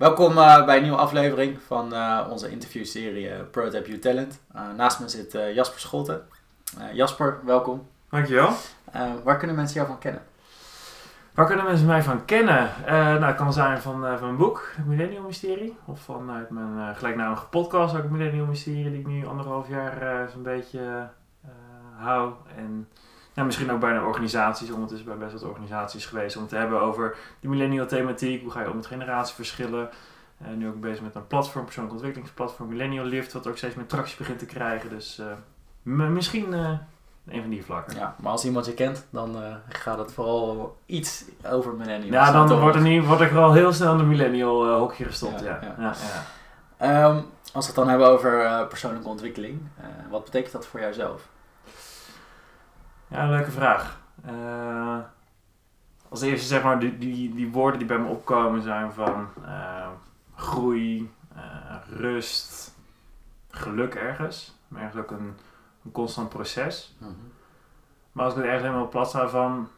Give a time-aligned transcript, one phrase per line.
[0.00, 4.40] Welkom uh, bij een nieuwe aflevering van uh, onze interviewserie uh, Prototype You Talent.
[4.76, 6.22] naast me zit Jasper Scholten.
[6.92, 7.86] Jasper, welkom.
[8.10, 8.52] Dankjewel.
[9.24, 10.22] waar kunnen mensen jou van kennen?
[11.34, 12.70] Waar kunnen mensen mij van kennen?
[12.86, 15.76] nou, het kan zijn van, van mijn boek, het Millennium Mysterie.
[15.84, 20.42] Of vanuit mijn gelijknamige podcast, ook het Millennium Mysterie, die ik nu anderhalf jaar zo'n
[20.42, 21.08] beetje
[21.96, 22.32] hou.
[22.56, 22.88] En
[23.40, 27.16] ja, misschien ook bijna organisaties, ondertussen bij best wat organisaties geweest, om te hebben over
[27.40, 28.42] die millennial thematiek.
[28.42, 29.90] Hoe ga je om met generatieverschillen?
[30.42, 33.86] Uh, nu ook bezig met een platform, persoonlijk ontwikkelingsplatform, Millennial Lift, wat ook steeds meer
[33.86, 34.90] tractie begint te krijgen.
[34.90, 36.70] Dus uh, misschien uh,
[37.28, 37.96] een van die vlakken.
[37.96, 39.36] Ja, maar als iemand je kent, dan
[39.68, 42.26] gaat het vooral iets over millennials.
[42.28, 45.40] Ja, dan wordt, er niet, wordt er wel heel snel in de millennial hokje gestopt.
[45.40, 45.74] Ja, ja.
[45.78, 45.94] ja.
[46.78, 49.60] ja um, als we het dan hebben over persoonlijke ontwikkeling,
[50.10, 51.28] wat betekent dat voor jouzelf?
[53.10, 54.00] Ja, leuke vraag.
[54.30, 54.98] Uh,
[56.08, 59.88] als eerste zeg maar, die, die, die woorden die bij me opkomen zijn van uh,
[60.34, 61.40] groei, uh,
[61.96, 62.74] rust,
[63.50, 64.58] geluk ergens.
[64.68, 65.36] Maar ergens ook een,
[65.84, 66.96] een constant proces.
[66.98, 67.32] Mm -hmm.
[68.12, 69.68] Maar als ik het ergens helemaal plat sta van,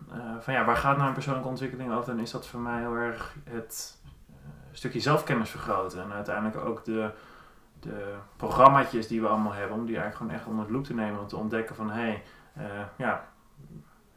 [0.40, 2.94] van ja, waar gaat nou een persoonlijke ontwikkeling over, dan is dat voor mij heel
[2.94, 3.98] erg het
[4.72, 6.02] stukje zelfkennis vergroten.
[6.02, 7.10] En uiteindelijk ook de,
[7.80, 10.94] de programmaatjes die we allemaal hebben, om die eigenlijk gewoon echt onder de loep te
[10.94, 11.20] nemen.
[11.20, 12.22] Om te ontdekken van hé, hey,
[12.96, 13.24] ja,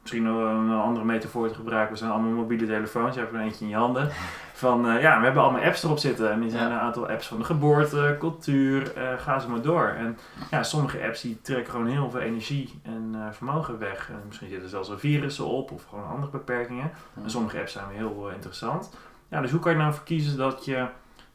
[0.06, 1.92] misschien nog een andere metafoor te gebruiken.
[1.92, 3.14] We zijn allemaal mobiele telefoons.
[3.14, 4.08] Je hebt er eentje in je handen.
[4.52, 6.30] Van uh, ja, we hebben allemaal apps erop zitten.
[6.30, 9.88] En die zijn een aantal apps van de geboorte, cultuur, uh, ga ze maar door.
[9.88, 10.18] En
[10.50, 14.10] ja, sommige apps die trekken gewoon heel veel energie en uh, vermogen weg.
[14.10, 16.90] En misschien zitten er zelfs wel virussen op of gewoon andere beperkingen.
[17.22, 18.96] En sommige apps zijn heel interessant.
[19.28, 20.86] Ja, dus hoe kan je nou verkiezen dat je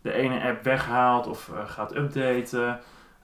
[0.01, 2.79] de ene app weghaalt of gaat updaten?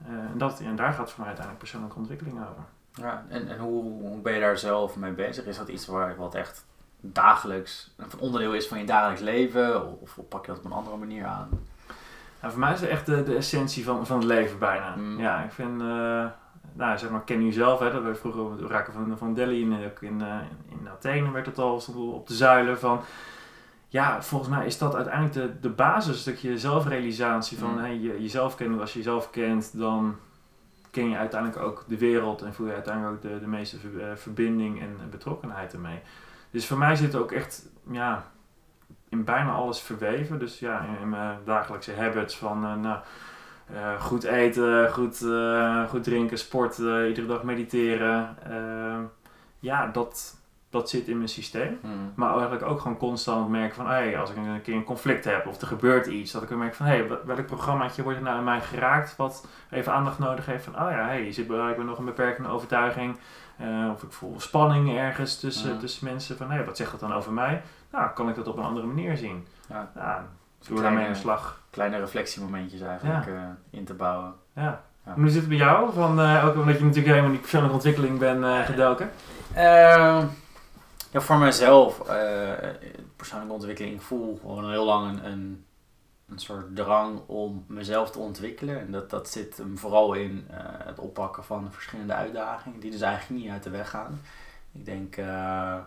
[0.05, 2.63] en, dat, en daar gaat voor mij uiteindelijk persoonlijke ontwikkeling over.
[3.01, 5.45] Ja, en, en hoe, hoe ben je daar zelf mee bezig?
[5.45, 6.65] Is dat iets waar wat echt
[7.01, 9.99] dagelijks een onderdeel is van je dagelijks leven?
[10.01, 11.49] Of, pak je dat op een andere manier aan?
[12.41, 14.95] Nou, voor mij is het echt de, de essentie van, van het leven bijna.
[14.95, 15.19] Mm.
[15.19, 16.25] Ja, ik vind, uh,
[16.73, 19.71] nou zeg maar, ken je zelf, hè, dat we vroeger raken van, van Delhi in,
[19.99, 20.35] in, uh,
[20.69, 23.01] in Athene werd het al op de zuilen van.
[23.87, 27.77] Ja, volgens mij is dat uiteindelijk de, de basis, dat je zelfrealisatie van mm.
[27.77, 28.79] hey, je, jezelf kennen.
[28.79, 30.15] Als je jezelf kent, dan
[30.97, 34.15] ken je uiteindelijk ook de wereld en voel je uiteindelijk ook de, de meeste eh,
[34.15, 35.99] verbinding en betrokkenheid ermee.
[36.51, 38.31] Dus voor mij zit het ook echt ja,
[39.09, 40.39] in bijna alles verweven.
[40.39, 42.99] Dus ja, in, mijn dagelijkse habits van uh, nou,
[43.71, 45.25] uh, goed eten, goed,
[45.89, 48.37] goed drinken, sporten, iedere dag mediteren.
[49.59, 50.36] ja, dat,
[50.69, 51.77] dat zit in mijn systeem.
[51.81, 52.11] Hmm.
[52.15, 55.47] Maar eigenlijk ook gewoon constant merken van, hey, als ik een keer een conflict heb
[55.47, 58.37] of er gebeurt iets, dat ik merk van, hé, hey, welk programmaatje wordt er nou
[58.37, 61.75] in mij geraakt wat even aandacht nodig heeft van, oh ja, hey, je zit bij
[61.77, 63.17] nog een beperkende overtuiging.
[63.61, 65.79] Uh, of ik voel spanning ergens tussen, hmm.
[65.79, 67.61] tussen mensen van, hé, hey, wat zegt dat dan over mij?
[67.91, 69.45] Nou, kan ik dat op een andere manier zien?
[69.69, 69.91] Ja.
[69.95, 70.21] Nou,
[70.67, 71.61] doe daarmee aan de slag.
[71.69, 73.39] Kleine reflectiemomentjes eigenlijk uh,
[73.69, 74.33] in te bouwen.
[74.55, 74.81] Ja.
[75.05, 75.13] ja.
[75.13, 75.93] Hoe zit het bij jou?
[75.93, 79.09] Van, uh, ook omdat je natuurlijk helemaal in die persoonlijke ontwikkeling bent gedoken.
[81.07, 82.53] Ehm, ja, voor mezelf, uh,
[83.15, 85.65] persoonlijke ontwikkeling, ik voel gewoon heel lang een,
[86.29, 88.79] een, soort drang om mezelf te ontwikkelen.
[88.79, 93.41] En dat, dat zit vooral in uh, het oppakken van verschillende uitdagingen, die dus eigenlijk
[93.41, 94.21] niet uit de weg gaan.
[94.71, 95.77] Ik denk uh,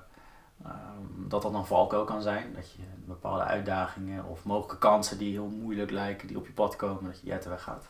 [1.29, 5.49] dat dat een valkuil kan zijn, dat je bepaalde uitdagingen of mogelijke kansen die heel
[5.49, 7.89] moeilijk lijken, die op je pad komen, dat je uit de weg gaat.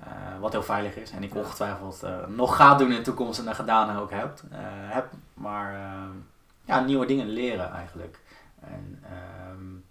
[0.00, 3.38] Uh, wat heel veilig is en ik ongetwijfeld uh, nog gaat doen in de toekomst
[3.38, 4.40] en dat gedaan ook heb.
[4.52, 4.58] Uh,
[4.94, 5.80] heb maar
[6.64, 8.18] ja, nieuwe dingen leren eigenlijk.
[8.60, 9.04] En,
[9.50, 9.84] um,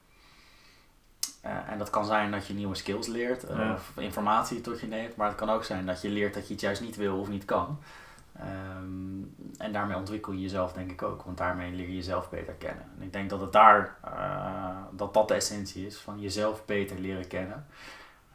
[1.41, 5.27] en dat kan zijn dat je nieuwe skills leert of informatie tot je neemt, maar
[5.27, 7.45] het kan ook zijn dat je leert dat je het juist niet wil of niet
[7.45, 7.79] kan.
[8.41, 12.53] Um, en daarmee ontwikkel je jezelf denk ik ook, want daarmee leer je jezelf beter
[12.53, 12.83] kennen.
[12.97, 13.95] En ik denk dat het daar,
[14.91, 17.65] dat dat de essentie is, van jezelf beter leren kennen.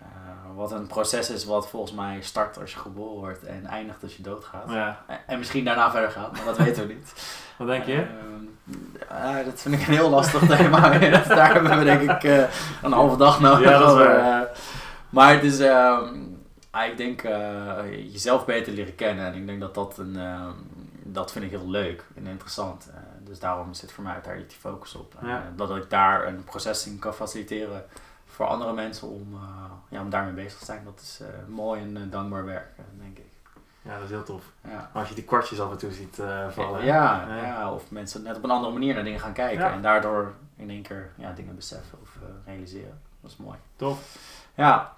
[0.03, 4.03] Uh, wat een proces is wat volgens mij start als je geboren wordt en eindigt
[4.03, 4.71] als je doodgaat.
[4.71, 5.05] Ja.
[5.27, 7.13] En, misschien daarna verder gaat, maar dat weten we niet.
[7.59, 8.07] Wat denk je?
[9.13, 10.81] Uh, dat vind ik een heel lastig thema.
[11.29, 12.45] Daar hebben we denk ik uh,
[12.83, 13.69] een halve dag nodig.
[13.69, 14.61] Ja, dat is
[15.09, 16.15] maar het is, ehm,
[16.91, 17.23] ik denk
[18.11, 19.27] jezelf beter leren kennen.
[19.27, 20.53] En ik denk dat dat een, ehm,
[21.03, 22.91] dat vind ik heel leuk en interessant.
[23.25, 25.15] dus daarom zit voor mij daar die focus op.
[25.23, 25.43] Ja.
[25.57, 27.85] dat ik daar een proces in kan faciliteren
[28.33, 29.41] voor andere mensen om, uh,
[29.89, 30.85] ja, om daarmee bezig te zijn.
[30.85, 32.69] Dat is uh, mooi en uh, dankbaar werk,
[32.99, 33.25] denk ik.
[33.83, 34.45] Ja, dat is heel tof.
[34.69, 34.91] Ja.
[34.93, 36.85] Als je die kwartjes af en toe ziet vallen.
[36.85, 39.73] Ja, ja, ja, of mensen net op een andere manier naar dingen gaan kijken.
[39.73, 43.01] En daardoor in één keer ja, dingen beseffen of realiseren.
[43.21, 43.59] Dat is mooi.
[43.77, 44.17] Tof.
[44.55, 44.93] Ja.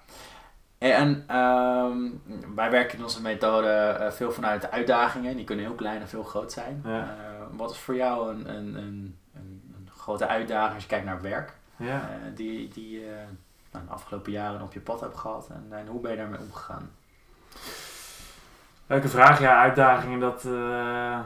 [0.77, 2.21] En um,
[2.55, 5.35] wij werken in onze methode veel vanuit de uitdagingen.
[5.35, 6.85] Die kunnen heel klein en veel groot zijn.
[7.51, 11.53] wat is voor jou een, een, een, een, grote uitdaging als je kijkt naar werk?
[11.77, 12.01] Ja.
[12.01, 13.23] eh, die, die je
[13.71, 15.47] nou, de afgelopen jaren op je pad hebt gehad.
[15.49, 16.91] En, en hoe ben je daarmee omgegaan?
[18.87, 21.19] Leuke vraag, ja, uitdagingen, dat eh,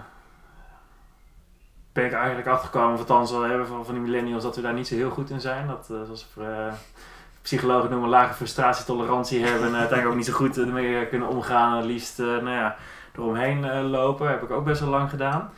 [1.91, 4.73] ben ik eigenlijk achtergekomen, of althans wel hebben van, van die millennials, dat we daar
[4.73, 5.67] niet zo heel goed in zijn.
[5.67, 6.73] Dat, eh, zoals eh,
[7.41, 11.75] psychologen noemen, lage frustratietolerantie hebben en uiteindelijk ook niet zo goed ermee kunnen omgaan.
[11.77, 12.75] Het liefst, eh, nou ja,
[13.15, 15.49] eromheen eh, lopen, heb ik ook best wel lang gedaan.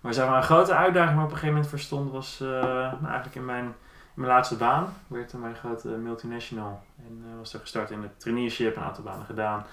[0.00, 2.40] Maar zeg maar, een grote uitdaging waar ik op een gegeven moment voor stond, was
[2.40, 3.74] eh, nou, eigenlijk in mijn,
[4.16, 4.94] mijn laatste baan.
[5.06, 9.04] Werkte bij een grote multinational en eh, was er gestart in het traineeship, een aantal
[9.04, 9.64] banen gedaan.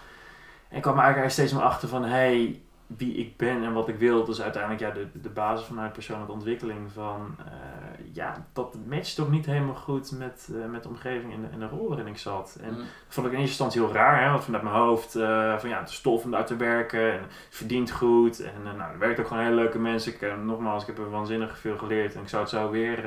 [0.69, 3.95] En ik kwam eigenlijk steeds meer achter van, hey, wie ik ben en wat ik
[3.95, 4.23] wil.
[4.25, 9.29] Dus uiteindelijk ja, de, de basis vanuit persoonlijke ontwikkeling van, eh, ja, dat matcht toch
[9.29, 12.17] niet helemaal goed met, eh, met de omgeving en de, en de rol waarin ik
[12.17, 12.57] zat.
[12.61, 12.77] En Mm.
[12.77, 15.11] dat vond ik in eerste instantie heel raar, hè, want vanuit mijn hoofd,
[15.59, 18.39] van ja, het is tof om daar te werken en het verdient goed.
[18.39, 20.13] En nou, er werken ook gewoon hele leuke mensen.
[20.13, 23.05] Ik, nogmaals, ik heb er waanzinnig veel geleerd en ik zou het zo weer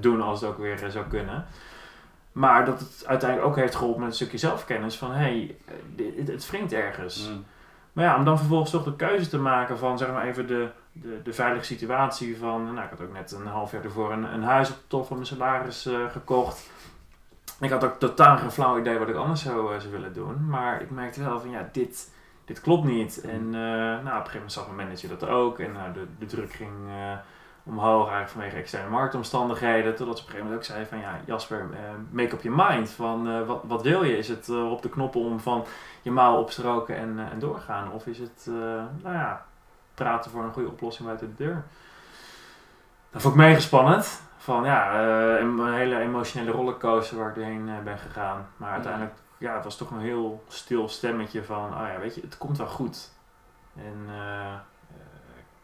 [0.00, 1.44] doen als het ook weer eh, zou kunnen.
[2.32, 5.74] Maar dat het uiteindelijk ook heeft geholpen met een stukje zelfkennis van, hé, hey, eh,
[5.94, 7.28] dit- het, wringt ergens.
[7.28, 7.44] Mm.
[7.92, 10.68] Maar ja, om dan vervolgens toch de keuze te maken van zeg maar even de,
[10.92, 14.34] de, de veilige situatie van, nou ik had ook net een half jaar ervoor een,
[14.34, 16.70] een huis op de top van mijn salaris eh, gekocht.
[17.60, 20.48] Ik had ook totaal geen flauw idee wat ik anders zou, eh, zou willen doen.
[20.48, 22.10] Maar ik merkte wel van ja, dit,
[22.44, 23.20] dit klopt niet.
[23.20, 25.58] En eh, nou, op een gegeven moment zag mijn manager dat ook.
[25.58, 27.12] En nou, de, de druk ging eh,
[27.64, 29.94] omhoog eigenlijk vanwege externe marktomstandigheden.
[29.94, 31.78] Totdat ze op een gegeven moment ook zei van ja, Jasper, eh,
[32.10, 32.90] make up your mind.
[32.90, 34.16] Van eh, wat, wat wil je?
[34.16, 35.64] Is het eh, op de knoppen om van
[36.02, 37.92] je mouw opstroken en, en doorgaan?
[37.92, 38.46] Of is het,
[39.02, 39.44] nou ja,
[39.94, 41.64] praten voor een goede oplossing buiten de deur?
[43.10, 44.22] Dat vond ik mega spannend.
[44.36, 45.00] Van ja,
[45.38, 48.46] een hele emotionele rollercoaster waar ik doorheen ben gegaan.
[48.56, 52.20] Maar uiteindelijk, ja, het was toch een heel stil stemmetje van, oh ja, weet je,
[52.20, 53.10] het komt wel goed.
[53.76, 54.08] En
[54.71, 54.71] ik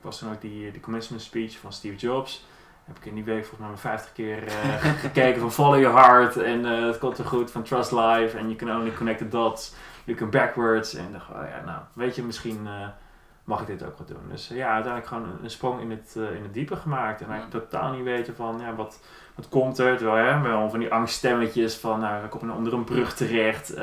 [0.00, 2.46] was toen ook die, die commencement speech van Steve Jobs.
[2.84, 4.74] Heb ik in die week volgens mij maar 50 keer eh,
[5.06, 8.44] gekeken van Follow Your Heart en eh, het komt er goed van Trust Life en
[8.44, 9.74] You Can Only Connect the Dots,
[10.04, 10.94] You Can Backwards.
[10.94, 12.88] En dacht, oh ja, nou, weet je, misschien eh,
[13.48, 14.28] mag ik dit ook wat doen.
[14.30, 17.20] Dus eh, ja, uiteindelijk gewoon een, een sprong in het, eh, in het diepe gemaakt.
[17.20, 19.00] En eigenlijk totaal niet weten van, ja, wat,
[19.34, 19.96] wat komt er?
[19.96, 23.74] Terwijl, hè, wel van die angststemmetjes van, nou, ik kom onder een brug terecht.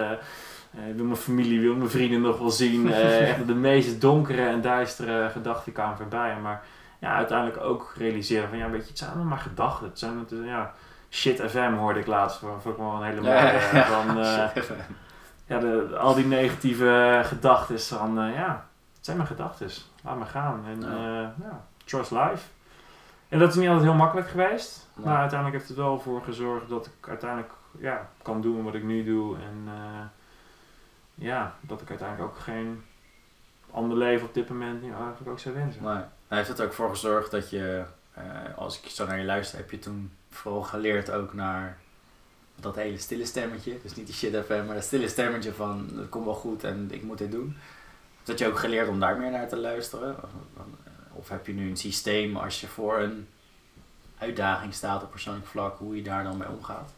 [0.78, 2.90] Eh, eh, wil mijn familie, wil mijn vrienden nog wel zien.
[2.94, 6.38] Eh, echt de meest donkere en duistere gedachten kwamen voorbij.
[6.42, 6.64] Maar
[7.00, 9.88] ja, uiteindelijk ook realiseren van, ja, weet je, het zijn allemaal maar gedachten.
[9.88, 10.74] Het zijn, het, is, ja,
[11.10, 12.38] shit FM hoorde ik laatst.
[12.38, 13.34] Vond vond ik wel een hele mooie.
[13.34, 13.84] Ja, eh, ja.
[13.84, 14.64] Van, eh,
[15.52, 19.70] ja, de, al die negatieve gedachten van, eh, ja, het zijn maar gedachten.
[20.04, 20.64] Laat maar gaan.
[20.66, 20.82] En
[21.42, 21.66] Ja.
[21.86, 22.48] trust life.
[23.30, 24.88] En dat is niet altijd heel makkelijk geweest.
[24.94, 28.84] Maar uiteindelijk heeft het wel voor gezorgd dat ik uiteindelijk ja, kan doen wat ik
[28.84, 29.36] nu doe.
[29.36, 30.06] En eh,
[31.16, 32.84] ja, dat ik uiteindelijk ook geen
[33.72, 35.84] ander leven op dit moment niet eigenlijk ook zou wensen.
[35.84, 36.04] Nee.
[36.28, 37.84] Hij heeft er ook voor gezorgd dat je,
[38.14, 38.24] eh,
[38.56, 41.78] als ik zo naar je luister, heb je toen vooral geleerd ook naar
[42.56, 43.80] dat hele stille stemmetje.
[43.82, 46.88] Dus niet die shit FM, maar dat stille stemmetje van het komt wel goed en
[46.92, 47.58] ik moet dit doen.
[48.24, 50.16] Dat je ook geleerd om daar meer naar te luisteren.
[51.12, 53.28] Of heb je nu een systeem als je voor een
[54.18, 56.94] uitdaging staat op persoonlijk vlak, hoe je daar dan mee omgaat?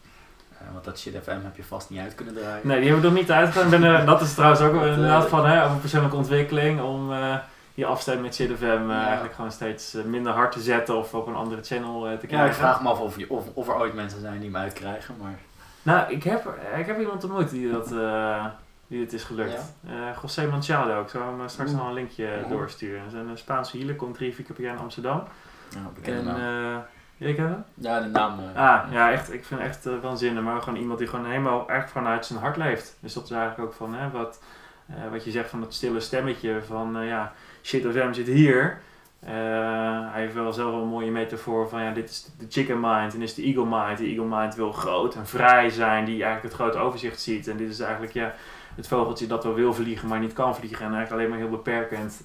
[0.59, 2.67] Eh, want dat shit FM heb je vast niet uit kunnen draaien.
[2.67, 3.73] Nee, die hebben we nog niet uitgegaan.
[3.73, 6.81] Ik ben, eh, dat is trouwens ook eh, inderdaad van hè, over persoonlijke ontwikkeling.
[6.81, 7.35] Om eh
[7.73, 9.05] die afstem met eh, Ja.
[9.05, 12.21] eigenlijk gewoon steeds eh, minder hard te zetten of op een andere channel eh, te
[12.21, 12.47] Ja, krijgen.
[12.49, 15.15] ik vraag me af of, je, of, of er ooit mensen zijn die me uitkrijgen,
[15.21, 15.35] maar...
[15.83, 18.45] Nou, ik heb, ik heb iemand ontmoet die, dat, eh,
[18.87, 19.73] die het is gelukt.
[19.87, 22.49] Eh José Manchado, ik zal hem eh, straks nog een linkje Ja.
[22.49, 23.03] doorsturen.
[23.03, 25.23] Dat is een eh, Spaanse healer, komt drie, vier keer per jaar in Amsterdam.
[25.69, 26.77] Ja, En, eh
[27.17, 27.63] jij kent hem?
[27.73, 28.39] Ja, de naam.
[28.39, 30.43] eh, Ah, ja, echt, ik vind het echt uh, waanzinnig.
[30.43, 32.97] Maar gewoon iemand die gewoon helemaal echt vanuit zijn hart leeft.
[32.99, 34.41] Dus dat is eigenlijk ook van, hè, wat,
[34.87, 37.33] eh, wat je zegt van dat stille stemmetje van, ja,
[37.63, 38.79] shit of hem zit hier.
[39.25, 43.13] Hij heeft wel zelf wel een mooie metafoor van, ja, dit is de chicken mind
[43.13, 43.97] en dit is de eagle mind.
[43.97, 47.47] De eagle mind wil groot en vrij zijn, die eigenlijk het grote overzicht ziet.
[47.47, 48.33] En dit is eigenlijk, ja,
[48.75, 50.85] het vogeltje dat wel wil vliegen, maar niet kan vliegen.
[50.85, 52.21] En eigenlijk alleen maar heel beperkend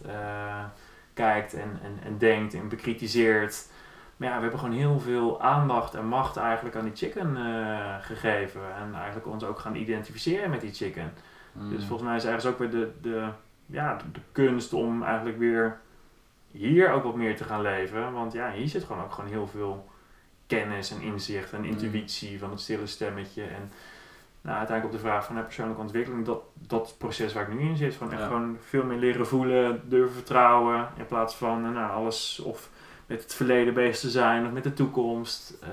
[1.14, 3.66] kijkt en, en, en denkt en bekritiseert.
[4.22, 7.94] Maar ja, we hebben gewoon heel veel aandacht en macht eigenlijk aan die chicken eh,
[8.00, 8.60] gegeven.
[8.76, 11.12] En eigenlijk ons ook gaan identificeren met die chicken.
[11.52, 11.70] mm.
[11.70, 13.28] Dus volgens mij is ergens ook weer de, de,
[13.66, 15.78] ja, de, de kunst om eigenlijk weer
[16.50, 18.12] hier ook wat meer te gaan leven.
[18.12, 19.88] Want ja, hier zit gewoon ook gewoon heel veel
[20.46, 21.64] kennis en inzicht en Mm.
[21.64, 23.42] intuïtie van het stille stemmetje.
[23.42, 23.70] En
[24.40, 27.68] nou, uiteindelijk op de vraag van hè, persoonlijke ontwikkeling, dat, dat proces waar ik nu
[27.68, 27.94] in zit.
[27.94, 28.26] Van echt Ja.
[28.26, 30.88] gewoon veel meer leren voelen, durven vertrouwen.
[30.96, 32.70] In plaats van eh, nou, alles of
[33.12, 35.54] met het verleden bezig te zijn of met de toekomst.
[35.62, 35.68] Eh,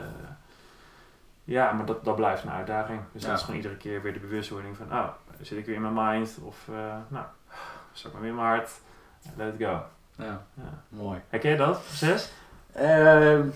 [1.43, 3.01] ja, maar dat, dat blijft een uitdaging.
[3.11, 3.27] Dus Ja.
[3.27, 5.07] dat is gewoon iedere keer weer de bewustwording van, oh,
[5.41, 6.37] zit ik weer in mijn mind?
[6.43, 7.25] Of, eh, nou,
[7.91, 8.71] zak maar weer in mijn hart.
[9.35, 9.83] Let it go.
[10.15, 10.83] Ja, Ja.
[10.89, 11.21] mooi.
[11.29, 12.31] Herken je dat proces?
[12.73, 13.47] Ehm,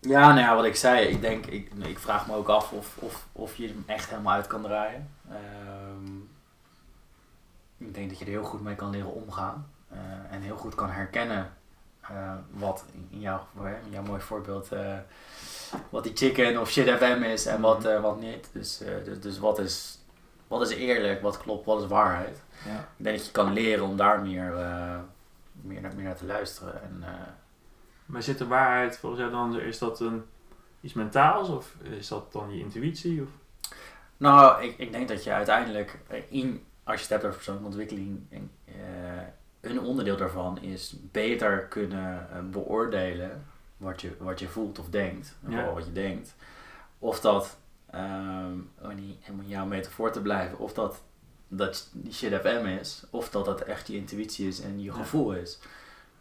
[0.00, 2.96] Ja, nou ja, wat ik zei, ik denk, ik, ik vraag me ook af of,
[2.98, 5.08] of, of je hem echt helemaal uit kan draaien.
[5.30, 6.16] Ehm,
[7.78, 9.66] ik denk dat je er heel goed mee kan leren omgaan.
[9.88, 9.98] eh,
[10.30, 11.52] en heel goed kan herkennen
[12.10, 13.46] eh, wat in jouw,
[13.84, 14.98] in jouw mooi voorbeeld, eh,
[15.90, 18.48] wat die chicken of shit FM is en wat, eh, wat niet.
[18.52, 19.98] Dus, dus, dus wat, is,
[20.46, 22.42] wat is eerlijk, wat klopt, wat is waarheid.
[22.64, 22.78] Ja.
[22.96, 24.52] Ik denk dat je kan leren om daar meer,
[25.52, 26.82] meer, naar, meer naar te luisteren.
[26.82, 27.04] En,
[28.06, 30.24] Maar zit de waarheid volgens jou dan, is dat een,
[30.80, 33.22] iets mentaals of is dat dan je intuïtie?
[33.22, 33.28] Of?
[34.16, 35.98] Nou, ik, ik denk dat je uiteindelijk,
[36.28, 38.26] in, als je het hebt over persoonlijke ontwikkeling,
[39.60, 43.44] een onderdeel daarvan is beter kunnen eh, beoordelen
[43.76, 45.36] wat je, wat je voelt of denkt.
[45.44, 45.56] En Ja.
[45.56, 46.34] vooral wat je denkt.
[46.98, 47.58] Of dat,
[47.90, 48.90] ehm, om
[49.40, 51.02] in jouw metafoor te blijven, of dat,
[51.48, 54.92] dat die shit FM is, of dat dat echt je intuïtie is en je Ja.
[54.92, 55.58] gevoel is.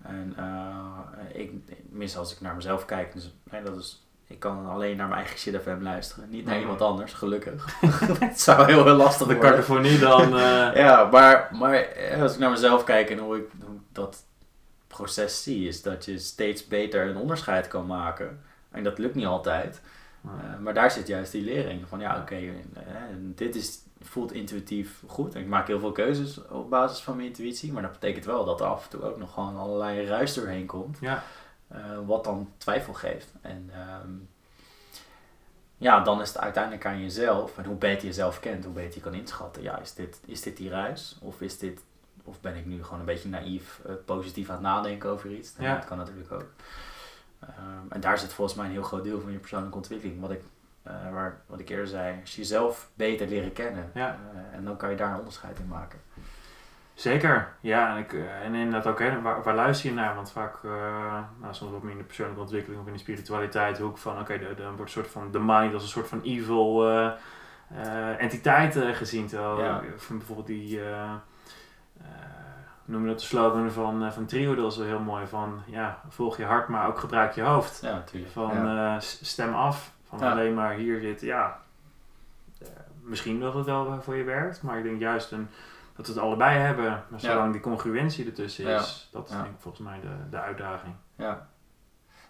[0.02, 1.00] En eh,
[1.34, 1.52] ik,
[1.90, 5.20] mis als ik naar mezelf kijk, dus, nee, dat is ik kan alleen naar mijn
[5.20, 6.30] eigen shit FM luisteren.
[6.30, 6.62] Niet naar Mhm.
[6.64, 7.66] iemand anders, gelukkig.
[8.20, 10.22] Het zou heel, heel lastig De cacophonie dan...
[10.38, 14.24] eh, Ja, maar, maar eh, als ik naar mezelf kijk en hoe ik, hoe dat
[14.88, 18.40] proces zie, is dat je steeds beter een onderscheid kan maken.
[18.72, 19.82] En dat lukt niet altijd.
[20.26, 22.36] Eh, maar daar zit juist die lering van ja, oké,
[23.20, 25.36] dit is, voelt intuïtief goed.
[25.36, 27.72] En ik maak heel veel keuzes op basis van mijn intuïtie.
[27.74, 30.66] Maar dat betekent wel dat er af en toe ook nog gewoon allerlei ruis doorheen
[30.66, 30.98] komt.
[31.02, 31.24] ja.
[31.68, 33.32] Eh, wat dan twijfel geeft.
[33.42, 34.12] En ehm,
[35.78, 37.58] ja, dan is het uiteindelijk aan jezelf.
[37.58, 39.62] En hoe beter je jezelf kent, hoe beter je kan inschatten.
[39.62, 41.18] Ja, is dit, is dit die ruis?
[41.22, 41.82] Of, is dit,
[42.24, 45.54] of ben ik nu gewoon een beetje naïef, eh, positief aan het nadenken over iets?
[45.60, 45.76] Ja.
[45.76, 46.50] Dat kan natuurlijk ook.
[47.40, 50.22] Ehm, en daar zit volgens mij een heel groot deel van je persoonlijke ontwikkeling.
[50.22, 50.42] Wat ik,
[50.84, 53.92] eh, waar, wat ik eerder zei, als je jezelf beter leren kennen.
[53.94, 54.20] Ja.
[54.52, 56.00] en dan kan je daar een onderscheid in maken.
[56.96, 57.90] Zeker, ja.
[57.96, 60.16] En, ik, eh, en inderdaad ook, hè, waar, waar luister je naar?
[60.16, 63.82] Want vaak, eh, nou, soms wat meer in de persoonlijke ontwikkeling of in de spiritualiteit
[63.82, 66.90] ook van, oké, dan wordt een soort van de mind als een soort van evil
[66.90, 69.28] eh, entiteit gezien.
[69.28, 69.82] Terwijl Ja.
[70.10, 70.80] bijvoorbeeld die,
[72.86, 76.02] noem je dat, de slogan van, van Trio, dat is wel heel mooi van, ja,
[76.10, 77.82] volg je hart, maar ook gebruik je hoofd.
[77.82, 78.32] Ja, natuurlijk.
[78.32, 79.00] Van ja.
[79.00, 79.92] stem af.
[80.08, 80.32] Van Ja.
[80.32, 81.60] alleen maar hier zitten, ja.
[83.02, 85.48] misschien dat het wel voor je werkt, maar ik denk juist een,
[85.96, 86.86] dat we het allebei hebben.
[86.86, 87.32] Maar Ja.
[87.32, 88.80] zolang die congruentie ertussen Ja.
[88.80, 89.42] is, dat is Ja.
[89.42, 90.94] denk ik volgens mij de, de uitdaging.
[91.16, 91.48] Ja.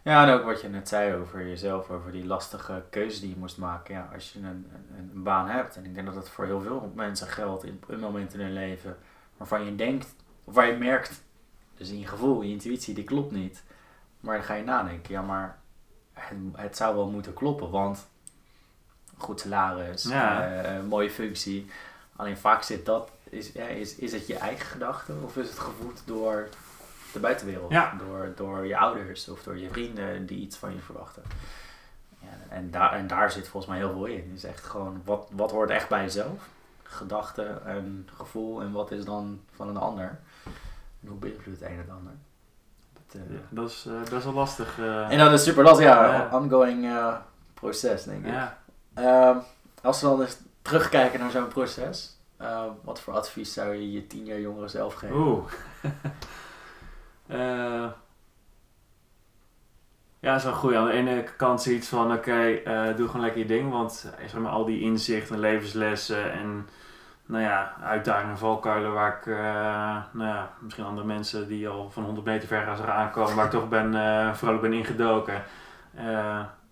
[0.04, 3.36] Ja, en ook wat je net zei over jezelf, over die lastige keuzes die je
[3.38, 3.94] moest maken.
[3.96, 6.62] Ja, als je een, een, een baan hebt, en ik denk dat dat voor heel
[6.62, 8.98] veel mensen geldt in een moment in hun leven,
[9.38, 11.24] waarvan je denkt, of waar je merkt,
[11.78, 13.64] dus in je gevoel, je intuïtie, die klopt niet.
[14.20, 15.60] Maar dan ga je nadenken, ja, maar
[16.14, 18.08] het, het zou wel moeten kloppen, want
[19.18, 20.48] goed salaris, Ja.
[20.64, 21.70] eh, mooie functie.
[22.16, 25.60] Alleen vaak zit dat, is, ja, is, is het je eigen gedachte of is het
[25.60, 26.48] gevoed door
[27.14, 27.72] de buitenwereld?
[27.72, 27.94] Ja.
[28.08, 31.24] Door, door je ouders of door je vrienden die iets van je verwachten.
[32.22, 34.32] Ja, en, daar, en daar zit volgens mij heel veel in.
[34.36, 36.48] Is echt gewoon, wat, wat hoort echt bij jezelf?
[36.84, 40.20] Gedachten en gevoel en wat is dan van een ander?
[41.02, 42.14] En hoe beïnvloedt het een het ander?
[42.94, 44.80] Dat, Ja, dat is eh, best wel lastig.
[44.80, 45.12] eh.
[45.12, 46.88] En dat is super lastig, ja, ongoing
[47.54, 48.32] proces denk ik.
[48.32, 48.58] ja.
[48.94, 49.38] Ehm,
[49.82, 54.08] als we dan eens terugkijken naar zo'n proces, eh, wat voor advies zou je je
[54.08, 55.16] tien jaar jongere zelf geven?
[55.16, 55.44] Oeh.
[57.28, 57.90] Eh,
[60.20, 60.74] ja, dat is wel goed.
[60.74, 63.72] Aan de ene kant zoiets van, oké, eh, doe gewoon lekker je ding.
[63.72, 66.68] Want zeg maar, al die inzichten, levenslessen en
[67.26, 69.26] nou ja, uitdagingen en valkuilen waar ik,
[70.14, 73.52] nou ja, misschien andere mensen die al van 100 meter ver gaan aankomen, waar ik
[73.52, 75.44] toch ben, vrolijk ben ingedoken.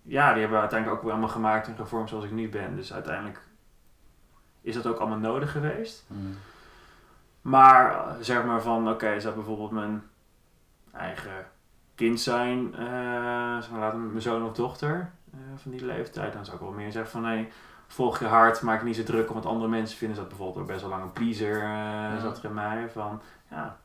[0.02, 2.76] Ja, die hebben we uiteindelijk ook weer allemaal gemaakt en gevormd zoals ik nu ben.
[2.76, 3.40] Dus uiteindelijk
[4.64, 6.04] is dat ook allemaal nodig geweest.
[6.06, 6.36] Hmm.
[7.40, 10.02] Maar eh, zeg maar van, oké, zou bijvoorbeeld mijn
[10.92, 11.46] eigen
[11.94, 16.44] kind zijn, eh zeg maar, laten mijn zoon of dochter eh, van die leeftijd, dan
[16.44, 17.48] zou ik wel meer zeggen van, nee,
[17.86, 20.16] volg je hart, maak je niet zo druk om wat andere mensen vinden.
[20.16, 21.60] Zat bijvoorbeeld ook best wel lang een pleaser,
[22.20, 23.76] zat er in mij van, ja,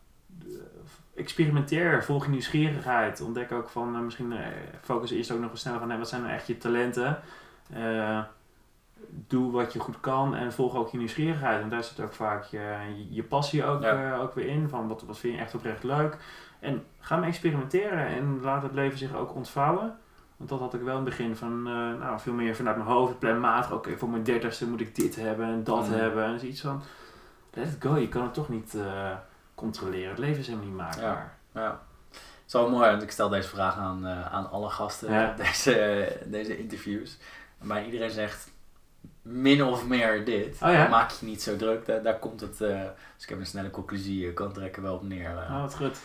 [1.16, 4.34] experimenteer, volg je nieuwsgierigheid, ontdek ook van, misschien
[4.82, 7.20] focus eerst ook nog wat sneller van, nee, wat zijn nou echt je talenten?
[9.28, 11.62] Doe wat je goed kan en volg ook je nieuwsgierigheid.
[11.62, 12.76] En daar zit ook vaak je,
[13.10, 14.14] je passie ook, Ja.
[14.14, 14.70] eh, ook weer in.
[14.70, 16.18] Van wat, wat vind je echt oprecht leuk.
[16.60, 19.98] En ga maar experimenteren en laat het leven zich ook ontvouwen.
[20.38, 22.90] Want dat had ik wel in het begin van, eh, nou, veel meer vanuit mijn
[22.90, 23.72] hoofd, planmatig.
[23.72, 25.98] Oké, voor mijn dertigste moet ik dit hebben en dat Mhm.
[25.98, 26.26] hebben.
[26.26, 26.82] En zoiets van,
[27.54, 27.96] let it go.
[27.96, 29.12] Je kan het toch niet eh,
[29.56, 30.10] controleren.
[30.10, 31.38] Het leven is helemaal niet maakbaar.
[31.54, 31.80] Ja.
[32.12, 35.34] Het is wel mooi, want ik stel deze vraag aan, aan alle gasten Ja.
[35.38, 37.18] deze, deze interviews.
[37.62, 38.52] Maar iedereen zegt
[39.22, 40.58] min of meer dit.
[40.62, 40.88] Oh ja?
[40.88, 42.62] Maak je niet zo druk, daar, daar komt het.
[42.62, 42.82] eh,
[43.16, 45.30] dus ik heb een snelle conclusie, je kan trekken wel op neer.
[45.38, 45.56] eh.
[45.56, 46.00] Oh, wat goed.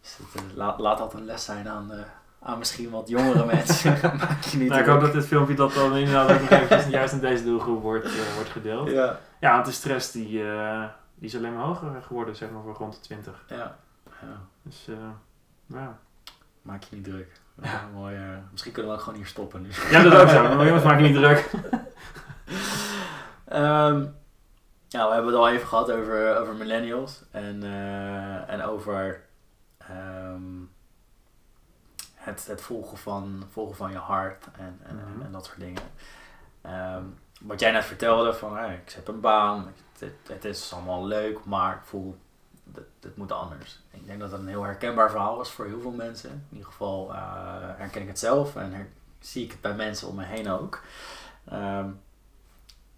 [0.00, 1.98] Dus het, eh, laat, laat dat een les zijn aan, eh,
[2.42, 5.74] aan misschien wat jongere mensen, maak je niet Nou, ik hoop dat dit filmpje dat
[5.74, 8.90] dan inderdaad ook nog eventjes juist in deze doelgroep wordt, eh, wordt gedeeld.
[8.90, 10.84] Ja, Ja, want de stress die, eh,
[11.14, 13.44] die is alleen maar hoger geworden, zeg maar, voor rond de 20.
[13.48, 13.76] ja.
[14.04, 14.40] ja.
[14.62, 14.94] Dus eh,
[15.78, 15.98] ja.
[16.62, 17.40] Maak je niet druk.
[17.62, 19.68] Ja, mooi, eh, misschien kunnen we ook gewoon hier stoppen nu.
[19.90, 20.42] ja, dat ook zo.
[20.56, 21.50] Maar jongens, maak je niet druk.
[23.44, 24.06] Ehm,
[24.88, 29.22] ja, we hebben het al even gehad over, over millennials en, eh, en over
[29.78, 30.42] ehm,
[32.14, 35.22] het, het volgen, van, volgen van je hart en, en, Mhm.
[35.22, 35.82] en dat soort dingen.
[36.62, 37.02] Ehm,
[37.40, 41.44] wat jij net vertelde van hey, ik heb een baan, het, het is allemaal leuk,
[41.44, 42.16] maar ik voel
[42.64, 43.80] dat het moet anders.
[43.90, 46.30] Ik denk dat dat een heel herkenbaar verhaal is voor heel veel mensen.
[46.30, 47.18] In ieder geval eh,
[47.76, 48.88] herken ik het zelf en her-
[49.20, 50.82] zie ik het bij mensen om me heen ook.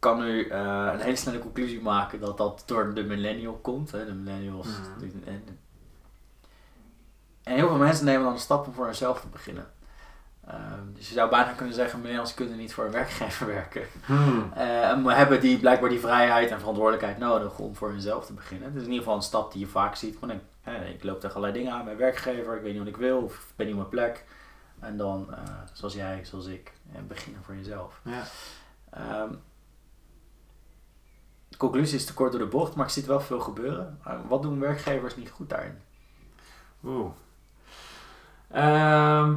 [0.06, 3.90] Kan nu eh, een hele snelle conclusie maken dat dat door de millennial komt.
[3.90, 4.04] Hè?
[4.06, 4.66] De millennials.
[4.66, 4.98] Mhm.
[4.98, 5.58] die- en,
[7.42, 9.66] en heel veel mensen nemen dan de stap om voor hunzelf te beginnen.
[10.46, 13.82] Ehm, dus je zou bijna kunnen zeggen, millennials kunnen niet voor een werkgever werken.
[14.54, 18.66] Eh, maar hebben die blijkbaar die vrijheid en verantwoordelijkheid nodig om voor hunzelf te beginnen.
[18.68, 20.16] Het is in ieder geval een stap die je vaak ziet.
[20.20, 22.88] Van, ik, eh, ik loop tegen allerlei dingen aan, mijn werkgever, ik weet niet wat
[22.88, 24.24] ik wil, of ik ben niet op mijn plek.
[24.80, 25.28] En dan,
[25.72, 26.72] zoals jij, zoals ik,
[27.08, 28.00] beginnen voor jezelf.
[28.02, 28.22] Ja.
[28.90, 29.32] Ehm,
[31.56, 34.00] conclusie is te kort door de bocht, maar ik zie het wel veel gebeuren.
[34.28, 35.78] Wat doen werkgevers niet goed daarin?
[36.84, 37.10] Oeh.
[38.48, 39.34] Ehm,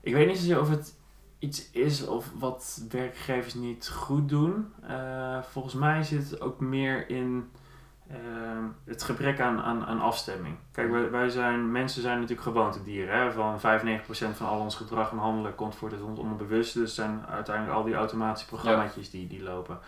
[0.00, 0.94] ik weet niet zozeer of het
[1.38, 4.72] iets is of wat werkgevers niet goed doen.
[4.82, 7.50] Eh, volgens mij zit het ook meer in
[8.84, 10.56] het gebrek aan, aan, aan afstemming.
[10.72, 13.18] Kijk, wij, wij zijn, mensen zijn natuurlijk gewoontedieren.
[13.18, 13.32] Hè?
[13.32, 13.62] Van 95%
[14.32, 16.74] van al ons gedrag en handelen komt voor het onderbewust.
[16.74, 19.78] Dus zijn uiteindelijk al die automatische programmaatjes die, die lopen.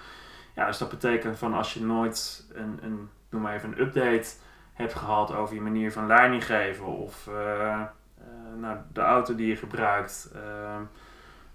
[0.55, 4.29] Ja, dus dat betekent van als je nooit een, een noem maar even een update
[4.73, 7.87] hebt gehad over je manier van leiding geven of eh, eh,
[8.57, 10.81] nou, de auto die je gebruikt, eh,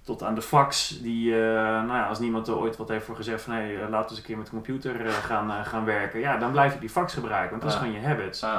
[0.07, 3.15] tot aan de fax die, eh, nou ja, als niemand er ooit wat heeft voor
[3.15, 5.65] gezegd van hé, hey, laten we eens een keer met de computer eh, gaan, eh,
[5.65, 7.83] gaan werken, ja, dan blijf je die fax gebruiken, want dat is Ja.
[7.85, 8.43] gewoon je habits.
[8.43, 8.57] Ah,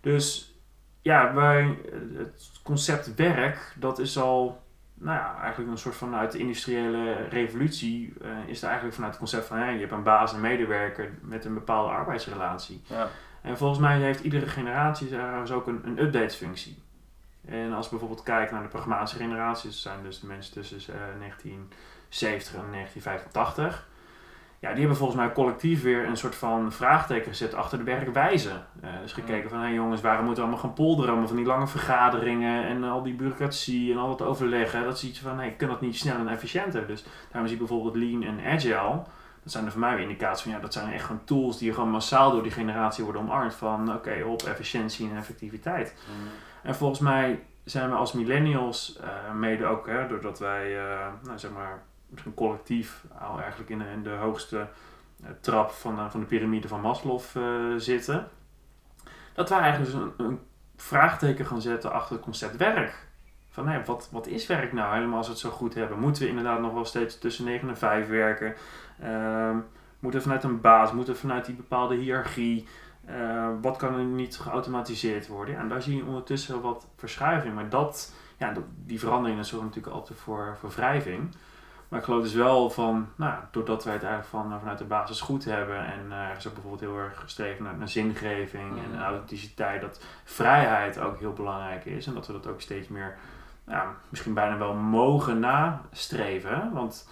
[0.00, 0.54] Dus
[1.02, 1.78] ja, wij,
[2.16, 4.62] het concept werk, dat is al,
[4.94, 9.12] nou ja, eigenlijk een soort van uit de industriële revolutie, eh, is er eigenlijk vanuit
[9.12, 12.82] het concept van, je hebt een baas en medewerker met een bepaalde arbeidsrelatie.
[12.86, 13.08] ja.
[13.42, 16.78] En volgens mij heeft iedere generatie daar ook een, een update-functie.
[17.44, 20.94] En als we bijvoorbeeld kijken naar de pragmatische generaties, dat zijn dus de mensen tussen
[20.94, 23.90] eh, 1970 en 1985.
[24.62, 28.50] Ja, die hebben volgens mij collectief weer een soort van vraagteken gezet achter de werkwijze.
[28.80, 31.10] Eh, dus gekeken van, hé jongens, waarom moeten we allemaal gaan polderen?
[31.10, 34.84] Allemaal van die lange vergaderingen en al die bureaucratie en al dat overleggen.
[34.84, 36.86] Dat is iets van, hé, kan dat niet snel en efficiënter?
[36.86, 39.02] Dus daarom zie je bijvoorbeeld Lean en Agile.
[39.42, 41.74] Dat zijn er voor mij weer indicaties van, ja, dat zijn echt gewoon tools die
[41.74, 43.54] gewoon massaal door die generatie worden omarmd.
[43.54, 45.94] Van, oké, op efficiëntie en effectiviteit.
[46.08, 46.28] Mm,
[46.62, 51.38] En volgens mij zijn we als millennials, eh, mede ook hè, doordat wij, eh, nou,
[51.38, 54.68] zeg maar, misschien collectief al eigenlijk in in de hoogste
[55.24, 57.20] eh, trap van, van de piramide van Maslow
[57.76, 58.28] zitten,
[59.34, 60.40] dat wij eigenlijk dus een, een
[60.76, 63.10] vraagteken gaan zetten achter het concept werk.
[63.50, 65.98] Van wat, wat is werk nou helemaal als we het zo goed hebben?
[65.98, 68.54] Moeten we inderdaad nog wel steeds tussen 9 en 5 werken?
[69.00, 69.56] Ehm,
[69.98, 70.92] moeten we vanuit een baas?
[70.92, 72.66] Moeten we vanuit die bepaalde hiërarchie?
[73.04, 75.54] Eh, wat kan er niet geautomatiseerd worden?
[75.54, 77.54] Ja, en daar zie je ondertussen wat verschuiving.
[77.54, 78.52] Maar dat, ja,
[78.86, 81.34] die veranderingen zorgen natuurlijk altijd voor, voor wrijving.
[81.88, 85.20] Maar ik geloof dus wel van, nou, doordat wij het eigenlijk van, vanuit de basis
[85.20, 89.02] goed hebben en eh, er is ook bijvoorbeeld heel erg gestreven naar, naar zingeving en
[89.02, 93.16] authenticiteit, dat vrijheid ook heel belangrijk is en dat we dat ook steeds meer,
[94.08, 96.72] misschien bijna wel mogen nastreven.
[96.72, 97.08] Want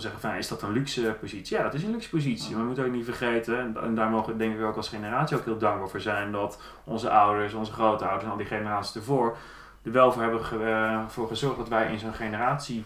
[0.00, 1.56] zeggen, van, is dat een luxe positie?
[1.56, 2.50] Ja, dat is een luxe positie.
[2.50, 4.88] Maar we moeten ook niet vergeten, en, en daar mogen we denk ik ook als
[4.88, 8.96] generatie ook heel dankbaar voor zijn, dat onze ouders, onze grootouders en al die generaties
[8.96, 9.36] ervoor
[9.82, 12.84] er wel voor hebben ge- eh, voor gezorgd dat wij in zo'n generatie,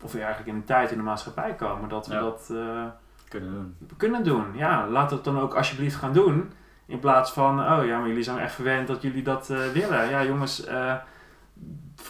[0.00, 2.20] of eigenlijk in een tijd in de maatschappij komen, dat we Ja.
[2.20, 2.84] dat eh,
[3.28, 3.76] Kunnen doen.
[3.96, 4.44] kunnen doen.
[4.54, 6.52] Ja, laat het dan ook alsjeblieft gaan doen.
[6.86, 10.08] In plaats van, oh ja, maar jullie zijn echt verwend dat jullie dat eh, willen.
[10.08, 10.64] Ja, jongens,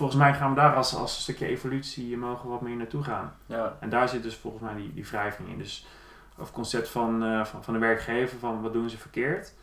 [0.01, 3.03] volgens mij gaan we daar als, als een stukje evolutie, mogen we wat meer naartoe
[3.03, 3.33] gaan.
[3.47, 3.77] Ja.
[3.81, 5.59] En daar zit dus volgens mij die, die wrijving in.
[5.59, 5.87] Dus
[6.37, 9.55] het concept van, eh, van, van de werkgever, van wat doen ze verkeerd.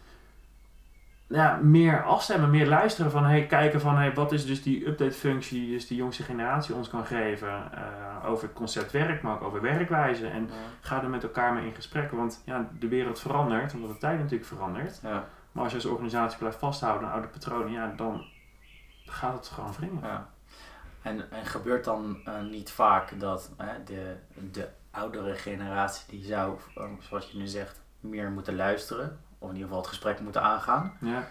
[1.28, 5.12] Ja, meer afstemmen, meer luisteren van, hey, kijken van, hey, wat is dus die update
[5.12, 9.44] functie, dus die jongste generatie ons kan geven eh, over het concept werk, maar ook
[9.44, 10.28] over werkwijze.
[10.28, 10.50] En
[10.82, 14.18] ga er met elkaar mee in gesprek, want ja, de wereld verandert, omdat de tijd
[14.18, 15.00] natuurlijk verandert.
[15.04, 15.28] Ja.
[15.52, 18.26] Maar als je als organisatie blijft vasthouden aan oude patronen, ja, dan
[19.10, 20.00] gaat het gewoon wringen.
[20.04, 20.28] Ja.
[21.02, 24.16] En, en gebeurt dan eh, niet vaak dat eh, de,
[24.52, 29.54] de oudere generatie die zou, eh, zoals je nu zegt, meer moeten luisteren, of in
[29.56, 31.28] ieder geval het gesprek moeten aangaan, Ja.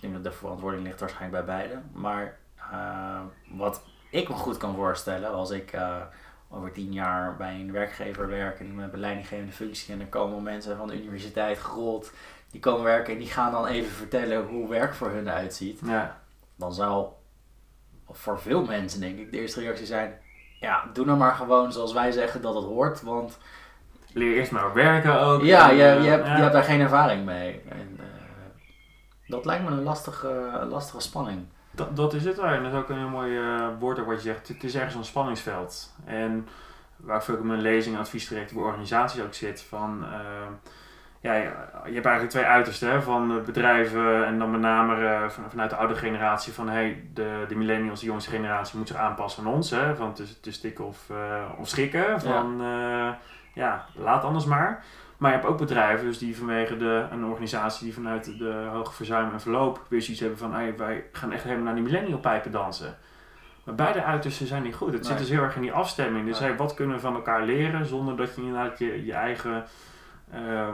[0.00, 1.80] denk dat de verantwoording ligt waarschijnlijk bij beide.
[1.92, 2.38] Maar
[2.72, 5.96] uh, wat ik me goed kan voorstellen als ik uh,
[6.50, 10.42] over tien jaar bij een werkgever werk en met een leidinggevende functie en er komen
[10.42, 12.12] mensen van de universiteit gerold,
[12.50, 15.80] die komen werken en die gaan dan even vertellen hoe werk voor hun eruit ziet.
[15.84, 16.21] Ja.
[16.56, 17.22] Dan zal
[18.10, 20.20] voor veel mensen denk ik de eerste reactie zijn,
[20.60, 23.38] ja, doe nou maar gewoon zoals wij zeggen dat het hoort, want...
[24.12, 25.42] Leer eerst maar werken ook.
[25.42, 27.62] Ja, je, je, hebt, je hebt daar geen ervaring mee.
[27.68, 28.06] En, uh,
[29.26, 31.46] dat lijkt me een lastige, lastige spanning.
[31.70, 32.38] Dat, dat is het.
[32.38, 34.48] En dat is ook een heel mooi uh, woord wat je zegt.
[34.48, 35.94] Het is ergens een spanningsveld.
[36.04, 36.48] En
[36.96, 39.62] waar veel in mijn lezing en adviesdirectie bij organisaties ook zit.
[39.62, 40.04] Van,
[41.22, 45.44] ja, je hebt eigenlijk twee uitersten hè, van bedrijven en dan met name uh, van,
[45.50, 49.44] vanuit de oude generatie van hey, de, de millennials, de jongste generatie, moet zich aanpassen
[49.44, 49.70] aan ons.
[49.70, 52.20] Hè, van te, te stikken of, uh, of schikken.
[52.20, 53.08] Van ja.
[53.08, 53.12] Uh,
[53.54, 54.84] ja, laat anders maar.
[55.16, 58.92] Maar je hebt ook bedrijven dus die vanwege de, een organisatie die vanuit de hoge
[58.92, 62.18] verzuim en verloop weer zoiets hebben van hey, wij gaan echt helemaal naar die millennial
[62.18, 62.96] pijpen dansen.
[63.64, 64.92] Maar beide uitersten zijn niet goed.
[64.92, 66.26] Het zit dus heel erg in die afstemming.
[66.26, 69.64] Dus hey, wat kunnen we van elkaar leren zonder dat je inderdaad je, je eigen
[70.34, 70.68] uh,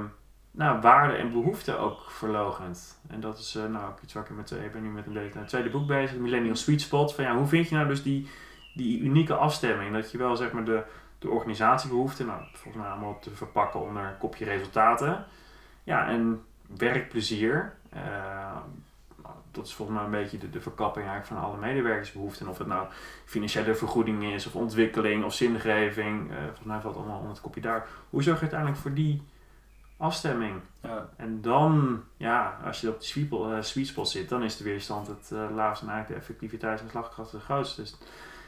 [0.58, 3.00] nou, waarden en behoeften ook verlogent.
[3.08, 5.12] En dat is uh, nou ook iets waar ik met, ik ben nu met een
[5.12, 7.14] beetje het tweede boek bezig, Millennial Sweet Spot.
[7.14, 8.28] Van ja, hoe vind je nou dus die,
[8.74, 9.92] die unieke afstemming?
[9.92, 10.82] Dat je wel zeg maar de,
[11.18, 15.24] de organisatiebehoeften, nou volgens mij allemaal te verpakken onder een kopje resultaten.
[15.84, 16.42] Ja, en
[16.76, 17.74] werkplezier.
[17.94, 18.56] Uh,
[19.50, 22.46] dat is volgens mij een beetje de, de verkapping eigenlijk van alle medewerkersbehoeften.
[22.46, 22.86] En of het nou
[23.24, 26.30] financiële vergoeding is, of ontwikkeling, of zingeving.
[26.30, 27.86] Uh, volgens mij valt allemaal onder het kopje daar.
[28.10, 29.22] Hoe zorg je uiteindelijk voor die
[29.98, 30.60] afstemming.
[30.82, 31.08] Ja.
[31.16, 34.64] En dan, ja, als je op de sweet, uh, sweet spot zit, dan is de
[34.64, 37.80] weerstand het uh, laagste en eigenlijk de effectiviteit en slagkracht het grootste.
[37.80, 37.96] Dus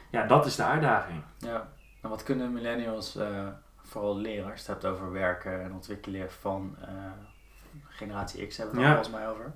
[0.09, 1.23] ja, dat is de uitdaging.
[1.37, 1.69] Ja,
[2.01, 3.47] en wat kunnen millennials uh,
[3.81, 6.77] vooral leren als je het hebt over werken en ontwikkelen van
[7.87, 8.95] generatie X, hebben we het ja.
[8.95, 9.53] volgens mij over?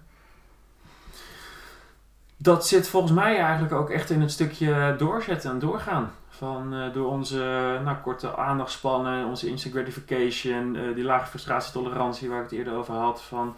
[2.38, 6.12] Dat zit volgens mij eigenlijk ook echt in het stukje doorzetten en doorgaan.
[6.38, 12.44] Van, uh, door onze nou, korte aandachtspannen, onze instant gratification, uh, die lage frustratietolerantie waar
[12.44, 13.22] ik het eerder over had.
[13.22, 13.56] Van,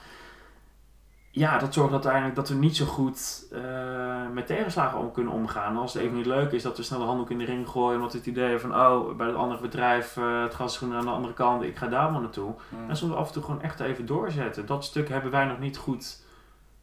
[1.31, 5.77] ja, dat zorgt uiteindelijk dat we niet zo goed uh, met tegenslagen om kunnen omgaan.
[5.77, 7.95] Als het even niet leuk is, dat we snel de handdoek in de ring gooien.
[7.95, 11.33] Omdat het idee van, oh, bij het andere bedrijf, het gas is aan de andere
[11.33, 12.53] kant, ik ga daar maar naartoe.
[12.69, 12.89] Mm.
[12.89, 14.65] En soms af en toe gewoon echt even doorzetten.
[14.65, 16.25] Dat stuk hebben wij nog niet goed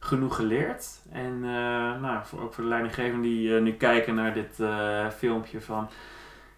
[0.05, 0.87] genoeg geleerd.
[1.11, 1.49] En uh,
[2.01, 5.89] nou, voor, ook voor de leidinggevenden die uh, nu kijken naar dit uh, filmpje van...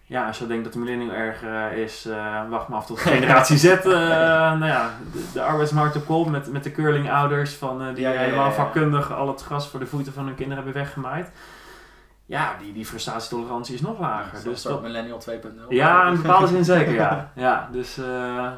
[0.02, 2.08] Ja, als je denkt dat de millennial erg is,
[2.48, 3.64] wacht maar af tot generatie Z.
[3.84, 8.20] nou ja, de, de arbeidsmarkt op komt met, met de curlingouders van, die ja, ja,
[8.20, 11.30] helemaal vakkundig al het gras voor de voeten van hun kinderen hebben weggemaaid.
[12.26, 14.42] Ja, die, die frustratietolerantie is nog lager.
[14.42, 15.34] dus dat millennial 2.0.
[15.68, 17.32] Ja, in bepaalde zin zeker, ja.
[17.34, 17.98] ja dus,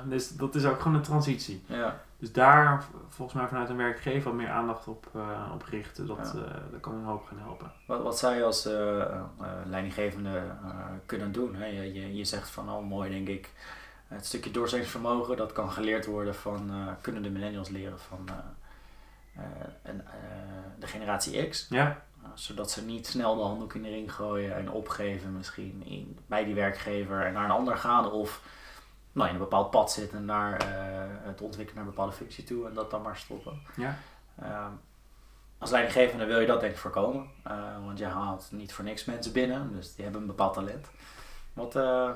[0.04, 1.62] dus dat is ook gewoon een transitie.
[1.66, 2.00] Ja.
[2.20, 6.06] Dus daar volgens mij vanuit een werkgever wat meer aandacht op, uh, op richten.
[6.06, 6.40] Dat, ja.
[6.40, 7.72] uh, dat kan een hoop gaan helpen.
[7.86, 9.04] Wat, wat zou je als uh,
[9.64, 10.42] leidinggevende
[11.06, 11.54] kunnen doen?
[11.54, 11.66] Hè?
[11.66, 13.50] Je, je, je zegt van oh mooi denk ik.
[14.08, 18.28] Het stukje doorzettingsvermogen dat kan geleerd worden van kunnen de millennials leren van
[19.82, 20.04] en,
[20.78, 21.66] de generatie X.
[21.70, 22.02] Ja.
[22.34, 26.44] zodat ze niet snel de handdoek in de ring gooien en opgeven misschien in, bij
[26.44, 28.42] die werkgever en naar een ander gaan of
[29.12, 32.66] nou, in een bepaald pad zitten naar uh, het ontwikkelen naar een bepaalde functie toe
[32.66, 33.60] en dat dan maar stoppen.
[33.76, 33.98] Ja.
[34.42, 34.66] Uh,
[35.58, 37.52] als leidinggevende wil je dat denk ik voorkomen, uh,
[37.84, 40.86] want je haalt niet voor niks mensen binnen, dus die hebben een bepaald talent.
[41.52, 42.10] Wat, uh,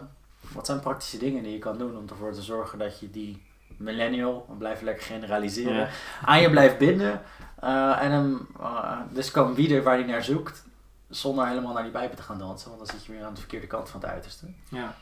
[0.53, 3.47] wat zijn praktische dingen die je kan doen om ervoor te zorgen dat je die
[3.77, 5.89] millennial, we blijven lekker generaliseren, ja.
[6.25, 7.23] aan je blijft binden
[8.01, 8.49] en hem
[9.11, 10.65] dus kan bieden waar hij naar zoekt,
[11.09, 13.41] zonder helemaal naar die pijpen te gaan dansen, want dan zit je weer aan de
[13.41, 14.47] verkeerde kant van het uiterste.
[14.69, 14.95] Ja.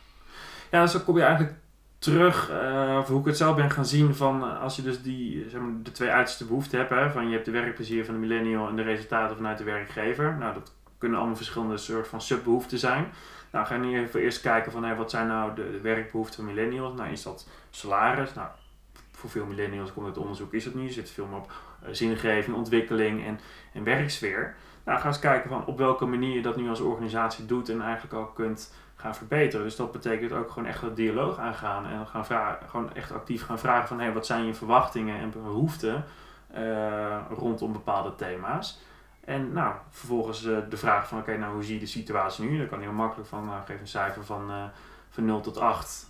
[0.71, 1.59] Ja, dus dan kom je eigenlijk
[2.03, 5.03] terug, uh, of hoe ik het zelf ben gaan zien van uh, als je dus
[5.03, 8.15] die, zeg maar, de twee uiterste behoeften hebt, hè, van je hebt de werkplezier van
[8.15, 10.37] de millennial en de resultaten vanuit de werkgever.
[10.39, 13.07] Nou, dat kunnen allemaal verschillende soort van subbehoeften zijn.
[13.53, 16.55] Nou, ga je nu even eerst kijken van hey, wat zijn nou de, werkbehoeften van
[16.55, 16.97] millennials?
[16.97, 18.35] Nou, is dat salaris?
[18.35, 18.49] Nou,
[19.13, 20.89] voor veel millennials komt het onderzoek is het niet.
[20.89, 21.53] Er zit veel meer op
[21.91, 23.41] zingeving, ontwikkeling en,
[23.73, 24.55] en werksfeer.
[24.85, 27.83] Nou, ga eens kijken van op welke manier je dat nu als organisatie doet en
[27.83, 29.65] eigenlijk ook kunt gaan verbeteren.
[29.65, 33.45] Dus dat betekent ook gewoon echt een dialoog aangaan en gaan vragen, gewoon echt actief
[33.45, 36.05] gaan vragen van hey, wat zijn je verwachtingen en behoeften
[36.57, 38.81] uh, rondom bepaalde thema's.
[39.25, 42.59] En nou, vervolgens uh, de vraag van oké, nou hoe zie je de situatie nu?
[42.59, 44.65] Dan kan heel makkelijk van, nou, geef een cijfer van, uh,
[45.11, 46.07] van 0 tot 8.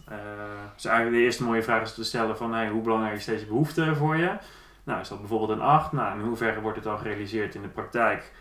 [0.74, 3.46] dus eigenlijk de eerste mooie vraag is te stellen van hey, hoe belangrijk is deze
[3.46, 4.36] behoefte voor je?
[4.84, 5.92] Nou, is dat bijvoorbeeld een 8?
[5.92, 8.32] Nou, in hoeverre wordt het al gerealiseerd in de praktijk?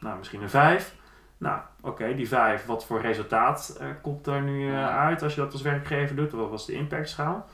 [0.00, 0.94] nou, misschien een 5.
[1.42, 5.40] Nou, oké, die vijf, wat voor resultaat uh, komt daar nu uh, uit als je
[5.40, 6.32] dat als werkgever doet?
[6.32, 7.46] Wat was de impactschaal?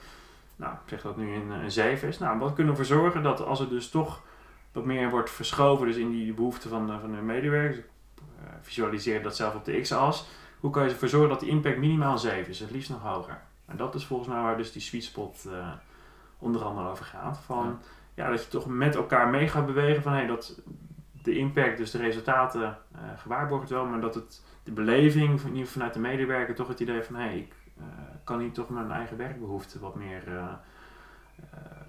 [0.57, 2.19] Nou, zeg dat nu een, een 7 is.
[2.19, 4.23] Nou, wat kunnen we ervoor zorgen dat als er dus toch
[4.73, 7.79] wat meer wordt verschoven dus in die behoeften van, de- van de medewerkers.
[7.79, 7.85] Ik
[8.17, 10.29] eh, visualiseer dat zelf op de x-as.
[10.61, 13.41] Hoe kan je ervoor zorgen dat die impact minimaal 7 is, het liefst nog hoger?
[13.67, 15.69] En dat is volgens mij waar dus die sweet spot eh,
[16.39, 17.39] onder andere over gaat.
[17.39, 17.79] Van,
[18.15, 18.31] ja.
[18.31, 20.61] dat je toch met elkaar mee gaat bewegen van hey, dat
[21.23, 25.95] de impact, dus de resultaten, eh gewaarborgd wel, maar dat het de beleving van, vanuit
[25.95, 27.85] de medewerker toch het idee van hé, hey, ik eh,
[28.25, 30.47] kan hier toch mijn eigen werkbehoeften wat meer eh,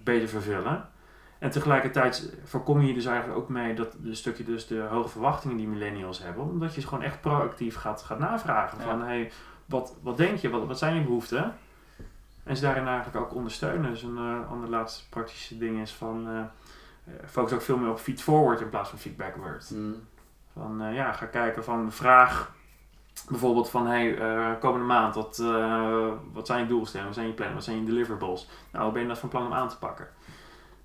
[0.04, 0.90] beter vervullen.
[1.40, 5.58] En tegelijkertijd voorkom je dus eigenlijk ook mee dat een stukje dus de hoge verwachtingen
[5.58, 8.84] die millennials hebben, omdat je gewoon echt proactief gaat, gaat navragen Ja.
[8.84, 9.32] van hey,
[9.66, 11.54] wat, wat denk je, wat, wat zijn je behoeften?
[12.44, 13.90] En ze daarin eigenlijk ook ondersteunen.
[13.90, 16.50] Dus een ander laatste praktische ding is van
[17.26, 19.72] focus ook veel meer op feed forward in plaats van feedback word.
[19.72, 19.96] Mm.
[20.54, 22.52] Van eh, ja, ga kijken van vraag
[23.30, 27.34] bijvoorbeeld van hey, eh, komende maand, wat, eh, wat zijn je doelstellingen, wat zijn je
[27.34, 28.50] plannen, wat zijn je deliverables?
[28.72, 30.08] Nou, ben je dat van plan om aan te pakken?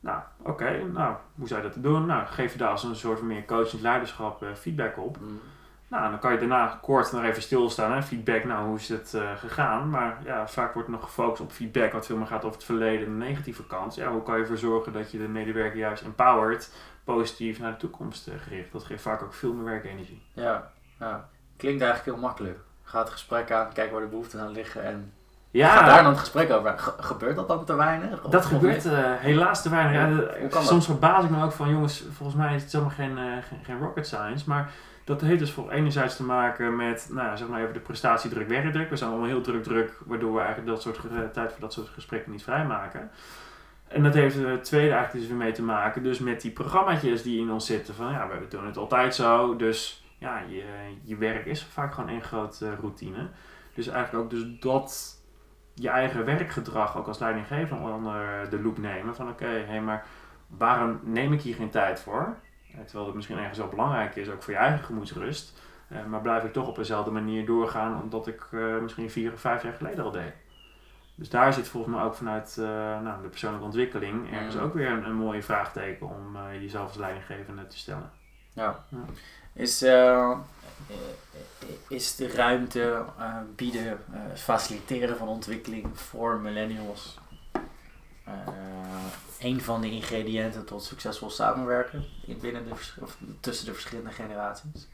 [0.01, 2.07] Nou, oké, nou, hoe zou je dat doen?
[2.07, 5.21] Nou, geef je daar als een soort van meer coachend leiderschap eh, feedback op.
[5.21, 5.41] Mm.
[5.89, 7.93] Nou, dan kan je daarna kort nog even stilstaan.
[7.93, 8.03] Hè?
[8.03, 9.91] Feedback, nou, hoe is het eh, gegaan?
[9.91, 13.07] Maar ja, vaak wordt nog gefocust op feedback, wat veel meer gaat over het verleden
[13.07, 13.95] en de negatieve kant.
[13.95, 16.71] Ja, hoe kan je ervoor zorgen dat je de medewerker juist empowert,
[17.05, 18.73] positief naar de toekomst eh, gericht?
[18.73, 20.23] Dat geeft vaak ook veel meer werkenergie.
[20.33, 21.29] Ja, ja.
[21.57, 22.59] Klinkt eigenlijk heel makkelijk.
[22.83, 25.13] Ga het gesprek aan, kijk waar de behoeften aan liggen en
[25.51, 26.79] Ja, ga daar dan het gesprek over.
[26.79, 28.25] Ge- gebeurt dat dan te weinig?
[28.25, 29.95] Of- Dat gebeurt eh, helaas te weinig.
[29.95, 33.17] Ja, Ja, soms verbaas ik me ook van, jongens, volgens mij is het helemaal geen,
[33.43, 34.49] geen, geen rocket science.
[34.49, 34.71] Maar
[35.05, 38.91] dat heeft dus voor enerzijds te maken met, nou zeg maar even de prestatiedruk, werkdruk.
[38.91, 41.01] We zijn allemaal heel druk druk, waardoor we eigenlijk dat soort
[41.33, 43.11] tijd voor dat soort gesprekken niet vrijmaken.
[43.89, 47.23] En dat heeft het tweede eigenlijk dus weer mee te maken, dus met die programmaatjes
[47.23, 47.95] die in ons zitten.
[47.95, 50.65] Van ja, we doen het altijd zo, dus ja, je,
[51.03, 53.29] je werk is vaak gewoon één grote routine.
[53.75, 55.23] Dus eigenlijk ook dus dat
[55.75, 59.15] je eigen werkgedrag ook als leidinggever onder de loep nemen.
[59.15, 60.07] Van oké, hé, maar
[60.47, 62.37] waarom neem ik hier geen tijd voor?
[62.83, 65.61] Terwijl het misschien ergens wel belangrijk is, ook voor je eigen gemoedsrust.
[65.89, 69.41] Eh, maar blijf ik toch op dezelfde manier doorgaan, omdat ik eh, misschien vier of
[69.41, 70.33] vijf jaar geleden al deed.
[71.15, 72.65] Dus daar zit volgens mij ook vanuit eh,
[73.01, 74.61] nou, de persoonlijke ontwikkeling ergens Mm.
[74.61, 78.11] ook weer een, een mooie vraagteken om eh, jezelf als leidinggevende te stellen.
[78.53, 78.85] Ja.
[78.89, 78.99] Ja.
[79.53, 79.83] Is,
[81.89, 83.05] is de ruimte
[83.57, 83.99] bieden,
[84.35, 87.19] faciliteren van ontwikkeling voor millennials
[89.45, 94.89] een van de ingrediënten tot succesvol samenwerken in binnen de, of tussen de verschillende generaties?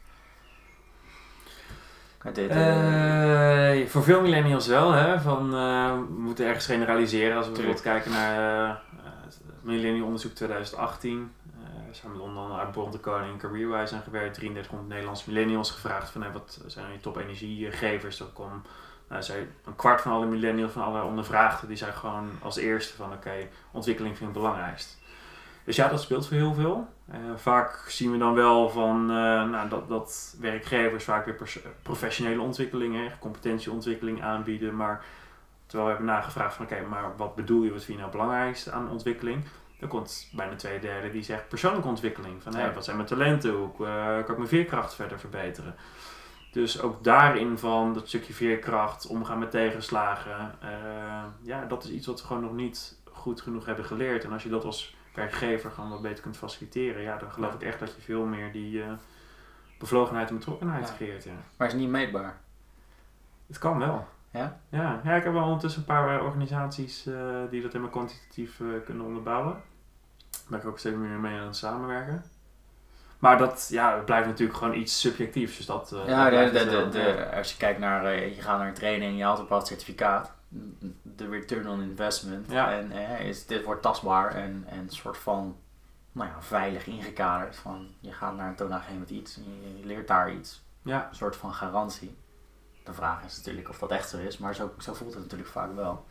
[2.32, 5.20] Dit, Eh, voor veel millennials wel, hè?
[5.20, 7.36] Van, eh, we moeten ergens generaliseren.
[7.36, 8.82] Als we bijvoorbeeld kijken naar
[9.24, 11.32] het millennial onderzoek 2018.
[11.44, 14.34] eh samen met onder andere uit Bron de Koning en Careerwise zijn gewerkt.
[14.34, 18.16] 3300 Nederlandse millennials gevraagd van hey, wat zijn je top energiegevers.
[18.16, 18.62] Dat kwam,
[19.10, 19.24] nou,
[19.64, 23.48] een kwart van alle millennials van alle ondervraagden, die zei gewoon als eerste van oké,
[23.70, 24.98] ontwikkeling vind ik het belangrijkst.
[25.64, 26.88] Dus ja, dat speelt voor heel veel.
[27.10, 29.16] Eh, vaak zien we dan wel van eh,
[29.48, 34.76] nou, dat, dat werkgevers vaak weer professionele ontwikkelingen, competentieontwikkeling aanbieden.
[34.76, 35.04] Maar
[35.66, 38.20] terwijl we hebben nagevraagd van oké, maar wat bedoel je, wat vind je nou het
[38.20, 39.44] belangrijkste aan ontwikkeling?
[39.80, 42.42] Dan komt bijna twee derde die zegt persoonlijke ontwikkeling.
[42.42, 42.72] Van Ja.
[42.72, 43.50] wat zijn mijn talenten?
[43.50, 45.74] Hoe eh, kan ik mijn veerkracht verder verbeteren?
[46.52, 50.54] Dus ook daarin van dat stukje veerkracht, omgaan met tegenslagen.
[50.60, 54.24] eh, ja, dat is iets wat we gewoon nog niet goed genoeg hebben geleerd.
[54.24, 57.62] En als je dat als werkgever gewoon wat beter kunt faciliteren, ja, dan geloof ik
[57.62, 58.92] echt dat je veel meer die eh,
[59.78, 60.94] bevlogenheid en betrokkenheid Ja.
[60.94, 61.24] creëert.
[61.24, 61.32] Ja.
[61.56, 62.40] maar is niet meetbaar.
[63.46, 64.06] Het kan wel.
[64.30, 64.60] Ja?
[64.68, 67.02] Ja, ja ik heb wel ondertussen een paar eh, organisaties
[67.50, 69.52] die dat helemaal kwantitatief kunnen onderbouwen.
[70.30, 72.24] Daar ben ik ook steeds meer mee aan het samenwerken.
[73.20, 75.56] Maar dat ja, het blijft natuurlijk gewoon iets subjectiefs.
[75.56, 78.68] Dus dat, eh, Ja, dat de, de, als je kijkt naar, eh, je gaat naar
[78.68, 80.32] een training, je haalt een bepaald certificaat.
[81.02, 82.50] De return on investment.
[82.50, 82.72] Ja.
[82.72, 85.56] En eh, is, dit wordt tastbaar en, en een soort van
[86.12, 87.56] nou ja, veilig ingekaderd.
[87.56, 90.62] Van, je gaat naar een toonaangevend met iets en je, je leert daar iets.
[90.82, 92.18] Ja, Een soort van garantie.
[92.84, 95.50] De vraag is natuurlijk of dat echt zo is, maar zo, zo voelt het natuurlijk
[95.50, 96.06] vaak wel.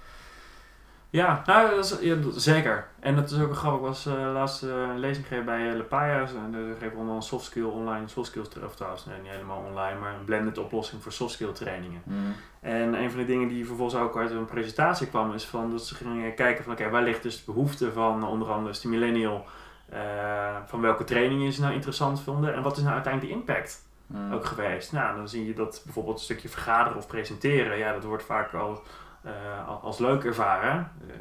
[1.11, 2.87] Ja, nou, dat is, ja, zeker.
[2.99, 3.79] En dat is ook grappig.
[3.79, 6.33] Ik was eh, laatst eh, een lezing gegeven bij uh, Lepaya's.
[6.33, 9.31] En daar geven we allemaal een soft skill online, soft skills, of trouwens nee, niet
[9.31, 12.01] helemaal online, maar een blended oplossing voor soft skill trainingen.
[12.61, 15.85] En een van de dingen die vervolgens ook uit een presentatie kwam, is van dat
[15.85, 18.87] ze gingen kijken van oké, waar ligt dus de behoefte van onder andere dus de
[18.87, 19.45] millennial,
[19.89, 23.87] eh, van welke trainingen ze nou interessant vonden en wat is nou uiteindelijk de impact
[24.09, 24.33] Mm.
[24.33, 24.91] ook geweest.
[24.91, 28.53] Nou, dan zie je dat bijvoorbeeld een stukje vergaderen of presenteren, ja, dat wordt vaak
[28.53, 28.83] al
[29.23, 30.91] eh, al- als leuk ervaren.
[31.07, 31.13] Uh,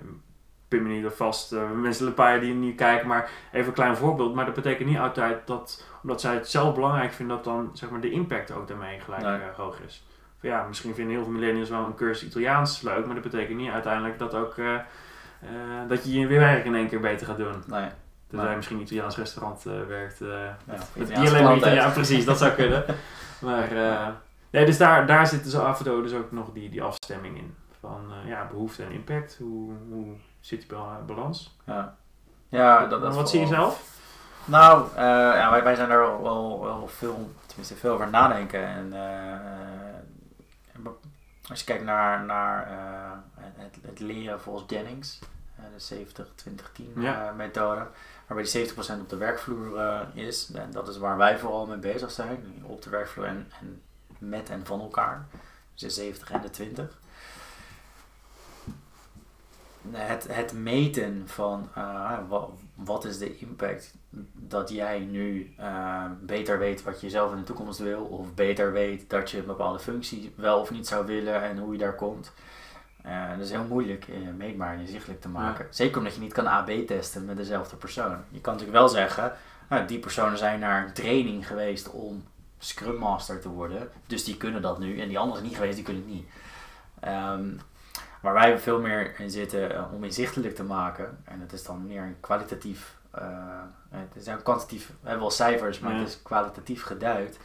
[0.69, 3.97] pin me niet vast, eh, mensen een paar die nu kijken, maar even een klein
[3.97, 4.35] voorbeeld.
[4.35, 7.91] Maar dat betekent niet altijd dat, omdat zij het zelf belangrijk vinden, dat dan zeg
[7.91, 9.41] maar, de impact ook daarmee gelijk Nee.
[9.57, 10.07] hoog is.
[10.41, 13.71] Ja, misschien vinden heel veel millennials wel een cursus Italiaans leuk, maar dat betekent niet
[13.71, 14.55] uiteindelijk dat ook
[15.89, 17.63] dat je je werk in één keer beter gaat doen.
[17.67, 17.89] Nee.
[18.31, 20.21] Dat hij misschien een Italiaans restaurant uh, werkt.
[20.21, 20.29] Uh,
[20.99, 22.85] ja, die alleen ja, precies, dat zou kunnen.
[23.41, 24.09] Maar uh,
[24.51, 27.37] nee, dus daar, daar zit dus af en toe dus ook nog die, die afstemming
[27.37, 27.55] in.
[27.81, 29.37] Van ja, behoefte en impact.
[29.39, 31.57] Hoe, hoe zit die balans?
[31.65, 31.97] Ja,
[32.49, 33.97] ja dat, dat Wat zie je zelf?
[34.45, 38.65] Nou, ja, wij, wij zijn er wel, wel, wel, veel, tenminste veel over nadenken.
[38.65, 38.93] En
[41.49, 42.69] als je kijkt naar, naar
[43.57, 45.19] het, het, leren volgens Jennings,
[45.89, 46.07] de
[46.77, 47.33] 70-20-10 ja.
[47.37, 47.87] methode,
[48.27, 50.51] waarbij die 70% op de werkvloer is.
[50.55, 52.63] En dat is waar wij vooral mee bezig zijn.
[52.63, 53.83] Op de werkvloer en, en
[54.19, 55.27] met en van elkaar.
[55.75, 56.99] Dus de 70 en de 20.
[59.93, 63.95] Het, het meten van uh, wat, wat is de impact
[64.33, 68.73] dat jij nu uh, beter weet wat je zelf in de toekomst wil, of beter
[68.73, 71.95] weet dat je een bepaalde functie wel of niet zou willen en hoe je daar
[71.95, 72.33] komt.
[73.07, 75.67] Uh, dat is heel moeilijk meetbaar en inzichtelijk te maken.
[75.71, 78.17] Zeker omdat je niet kan AB testen met dezelfde persoon.
[78.29, 79.33] Je kan natuurlijk wel zeggen,
[79.69, 82.25] nou, die personen zijn naar een training geweest om
[82.59, 83.89] Scrum Master te worden.
[84.07, 85.01] Dus die kunnen dat nu.
[85.01, 86.29] En die anderen niet geweest, die kunnen het niet.
[87.05, 87.61] Um,
[88.21, 91.19] waar wij veel meer in zitten uh, om inzichtelijk te maken.
[91.25, 92.97] En het is dan meer een kwalitatief.
[93.91, 97.39] het is een kwantitatief, we hebben wel cijfers, maar het is kwalitatief geduid.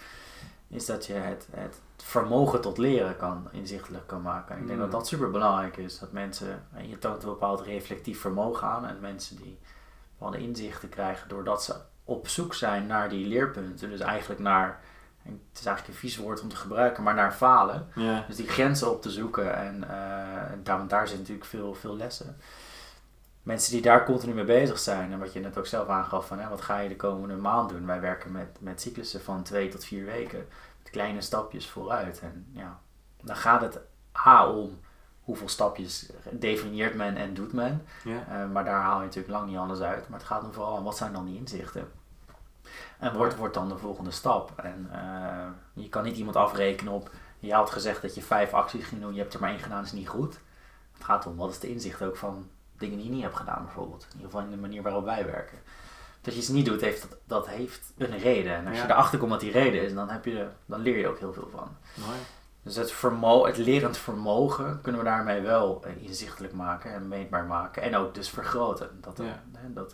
[0.67, 4.57] Is dat je het, het vermogen tot leren kan inzichtelijk kan maken.
[4.57, 4.93] ik denk dat mm.
[4.93, 5.99] dat super belangrijk is.
[5.99, 9.59] Dat mensen, en je toont een bepaald reflectief vermogen aan en mensen die
[10.17, 13.89] bepaalde inzichten krijgen doordat ze op zoek zijn naar die leerpunten.
[13.89, 14.79] Dus eigenlijk naar,
[15.23, 17.87] het is eigenlijk een vies woord om te gebruiken, maar naar falen.
[18.27, 22.37] Dus die grenzen op te zoeken en uh, daar, daar zit natuurlijk veel, veel lessen.
[23.43, 26.39] Mensen die daar continu mee bezig zijn en wat je net ook zelf aangaf van
[26.39, 27.85] hè, wat ga je de komende maand doen.
[27.85, 30.47] Wij werken met, met cyclussen van twee tot vier weken
[30.93, 32.19] kleine stapjes vooruit.
[32.19, 32.79] En ja,
[33.21, 33.79] dan gaat het
[34.27, 34.79] A om
[35.21, 37.85] hoeveel stapjes definieert men en doet men.
[38.03, 38.25] Ja.
[38.29, 40.09] Uh, maar daar haal je natuurlijk lang niet anders uit.
[40.09, 41.91] Maar het gaat dan vooral om wat zijn dan die inzichten.
[43.03, 44.51] En wordt, wordt dan de volgende stap.
[44.55, 48.85] En uh, je kan niet iemand afrekenen op, je had gezegd dat je vijf acties
[48.85, 50.39] ging doen, je hebt er maar één gedaan, is niet goed.
[50.93, 53.63] Het gaat om wat is de inzicht ook van dingen die je niet hebt gedaan
[53.63, 54.01] bijvoorbeeld.
[54.03, 55.57] In ieder geval in de manier waarop wij werken
[56.23, 58.55] dat je iets niet doet, heeft dat, dat heeft een reden.
[58.55, 61.07] En als je erachter komt wat die reden is, dan, heb je, dan leer je
[61.07, 61.67] ook heel veel van.
[61.93, 62.17] Mooi.
[62.63, 63.01] Dus het,
[63.43, 67.81] het lerend vermogen kunnen we daarmee wel eh, inzichtelijk maken en meetbaar maken.
[67.81, 68.89] En ook dus vergroten.
[69.01, 69.41] Dat, ja.
[69.57, 69.93] hè, dat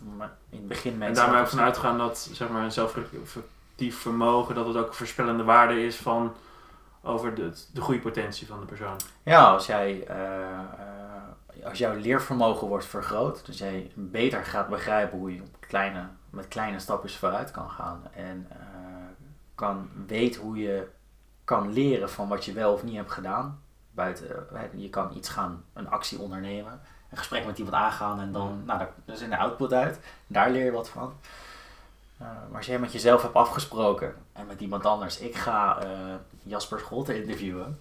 [0.50, 1.16] in het begin mensen...
[1.16, 4.94] En daarmee ook vanuit gaan dat zeg maar, een zelfreflectief vermogen, dat het ook een
[4.94, 6.32] voorspellende waarde is van
[7.02, 8.96] over de, de groeipotentie van de persoon.
[9.22, 10.06] Ja, als jij...
[10.10, 10.16] Uh,
[11.64, 16.48] als jouw leervermogen wordt vergroot, dus jij beter gaat begrijpen hoe je op kleine met
[16.48, 18.02] kleine stapjes vooruit kan gaan.
[18.14, 18.56] En uh,
[19.54, 20.88] kan weet hoe je
[21.50, 23.62] kan leren van wat je wel of niet hebt gedaan.
[23.90, 28.32] Buiten, eh, je kan iets gaan, een actie ondernemen, een gesprek met iemand aangaan en
[28.32, 29.98] dan, nou, daar is een output uit.
[30.26, 31.12] Daar leer je wat van.
[32.22, 35.78] Uh, maar als jij met jezelf hebt afgesproken en met iemand anders, ik ga
[36.42, 37.80] Jasper Scholte interviewen.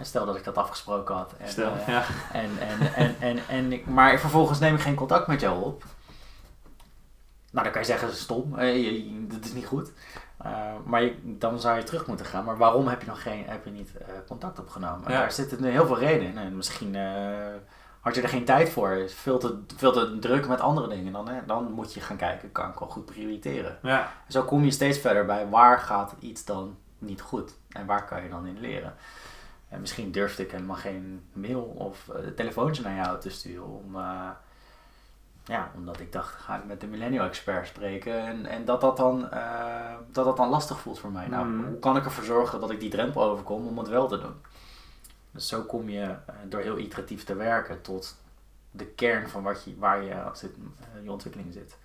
[0.00, 1.32] Stel dat ik dat afgesproken had.
[1.38, 2.04] En, Stel, ja.
[2.32, 5.84] en, en, en, en, en, maar vervolgens neem ik geen contact met jou op.
[7.50, 9.90] Nou, dan kan je zeggen, stom, eh, dat is niet goed.
[10.46, 12.44] Uh, maar dan zou je terug moeten gaan.
[12.44, 15.12] Maar waarom heb je nog geen, heb je niet uh, contact opgenomen?
[15.12, 15.18] Ja.
[15.18, 16.38] Daar zitten heel veel redenen in.
[16.38, 16.96] En misschien
[18.00, 19.02] had je er geen tijd voor.
[19.06, 21.12] Veel te, veel te druk met andere dingen.
[21.12, 23.78] Dan, hè, dan moet je gaan kijken, kan ik wel goed prioriteren.
[23.82, 24.12] Ja.
[24.28, 27.54] Zo kom je steeds verder bij waar gaat iets dan niet goed?
[27.68, 28.94] En waar kan je dan in leren?
[29.68, 33.96] En misschien durfde ik helemaal geen mail of telefoontje naar jou te sturen om
[35.48, 38.26] ja, omdat ik dacht, ga ik met de millennial expert spreken.
[38.26, 41.28] En, en dat, dat, dan, uh, dat dat dan lastig voelt voor mij.
[41.28, 41.64] Nou, mm.
[41.64, 44.34] hoe kan ik ervoor zorgen dat ik die drempel overkom om het wel te doen?
[45.30, 48.16] Dus zo kom je uh, door heel iteratief te werken tot
[48.70, 51.76] de kern van wat je, waar je, zit, uh, je ontwikkeling zit.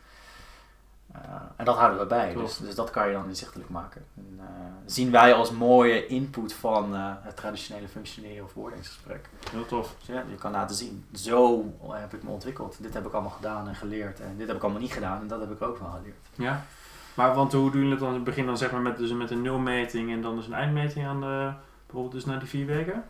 [1.15, 1.21] Uh,
[1.55, 4.05] en dat houden we bij, dus, dus dat kan je dan inzichtelijk maken.
[4.17, 4.43] En, uh,
[4.85, 9.29] zien wij als mooie input van uh, het traditionele functioneren of woordingsgesprek.
[9.51, 9.95] Heel tof.
[9.97, 12.77] Dus ja, je kan laten zien, zo heb ik me ontwikkeld.
[12.79, 14.19] Dit heb ik allemaal gedaan en geleerd.
[14.19, 16.17] En dit heb ik allemaal niet gedaan en dat heb ik ook wel geleerd.
[16.35, 16.65] Ja,
[17.13, 19.11] maar want hoe doen jullie het dan in het begin dan zeg maar met, dus
[19.11, 21.51] met een nulmeting en dan dus een eindmeting aan de,
[21.93, 23.03] bijvoorbeeld dus na die vier weken?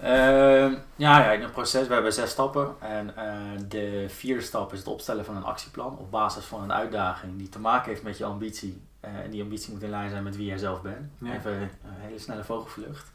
[0.00, 2.74] Uh, ja, ja, in het proces, we hebben zes stappen.
[2.80, 6.72] En uh, de vierde stap is het opstellen van een actieplan op basis van een
[6.72, 8.82] uitdaging die te maken heeft met je ambitie.
[9.04, 11.10] Uh, en die ambitie moet in lijn zijn met wie jij zelf bent.
[11.24, 11.70] Even een
[12.00, 13.10] hele snelle vogelvlucht.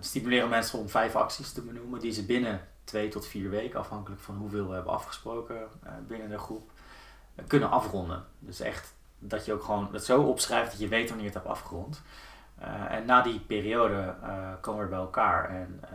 [0.00, 4.20] stimuleren mensen om vijf acties te benoemen die ze binnen twee tot vier weken, afhankelijk
[4.20, 5.68] van hoeveel we hebben afgesproken
[6.06, 6.70] binnen de groep,
[7.46, 8.24] kunnen afronden.
[8.38, 11.42] Dus echt dat je ook gewoon het zo opschrijft dat je weet wanneer je het
[11.42, 12.02] hebt afgerond.
[12.60, 15.90] Uh, en na die periode uh, komen we bij elkaar en uh,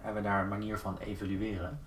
[0.00, 1.80] hebben we daar een manier van evalueren.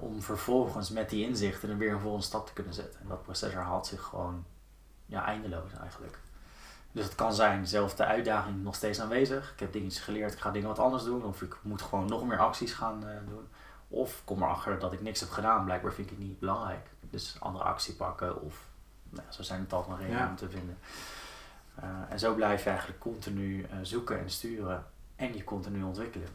[0.00, 3.00] Om vervolgens met die inzichten er weer een volgende stap te kunnen zetten.
[3.00, 4.44] En dat proces herhaalt zich gewoon
[5.06, 6.18] ja, eindeloos eigenlijk.
[6.92, 9.52] Dus het kan zijn, dezelfde uitdaging nog steeds aanwezig.
[9.52, 11.24] Ik heb dingen geleerd, ik ga dingen wat anders doen.
[11.24, 13.48] Of ik moet gewoon nog meer acties gaan uh, doen.
[13.88, 15.64] Of kom erachter dat ik niks heb gedaan.
[15.64, 16.90] Blijkbaar vind ik het niet belangrijk.
[17.00, 18.42] Dus andere actie pakken.
[18.42, 18.68] Of
[19.10, 20.78] nou, zo zijn het altijd nog redenen om te vinden.
[21.82, 24.84] Uh, en zo blijf je eigenlijk continu uh, zoeken en sturen.
[25.16, 26.28] En je continu ontwikkelen.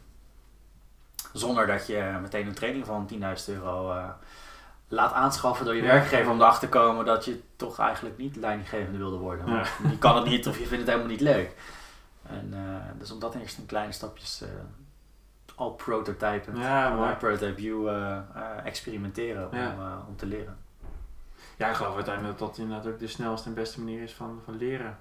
[1.32, 4.08] Zonder dat je meteen een training van 10.000 euro uh,
[4.88, 8.98] laat aanschaffen door je werkgever om erachter te komen dat je toch eigenlijk niet leidinggevende
[8.98, 9.46] wilde worden.
[9.46, 9.64] Ja.
[9.90, 11.54] Je kan het niet of je vindt het helemaal niet leuk.
[12.22, 12.54] En,
[12.98, 14.44] dus om dat eerst in kleine stapjes
[15.54, 17.88] al prototypen, ja, maar prototype view
[18.64, 20.56] experimenteren om, om te leren.
[21.56, 24.40] Ja, ik geloof uiteindelijk dat dat inderdaad ook de snelste en beste manier is van,
[24.44, 24.98] van leren.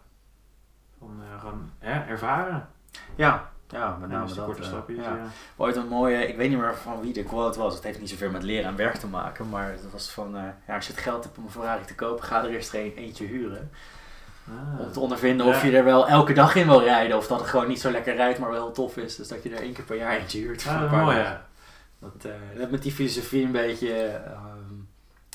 [1.02, 2.68] Van uh, hè, ervaren.
[3.16, 4.46] Ja, ja, met name dus dat.
[4.46, 5.16] korte uh, stapjes, ja.
[5.16, 5.28] ja.
[5.56, 7.74] Ooit een mooie, ik weet niet meer van wie de quote was.
[7.74, 9.50] Het heeft niet zoveel met leren en werk te maken.
[9.50, 11.96] Maar het was van, uh, ja, als je het geld hebt om een Ferrari te
[11.96, 13.72] kopen, ga er eerst een, eentje huren.
[14.48, 14.80] Ah.
[14.80, 17.18] Om te ondervinden of je er wel elke dag in wil rijden.
[17.18, 19.16] Of dat het gewoon niet zo lekker rijdt, maar wel heel tof is.
[19.16, 20.68] Dus dat je er één keer per jaar eentje huurt.
[20.68, 21.46] Ah, een is paar mooi, ja.
[22.00, 22.28] Dat,
[22.58, 24.90] dat met die filosofie een beetje um,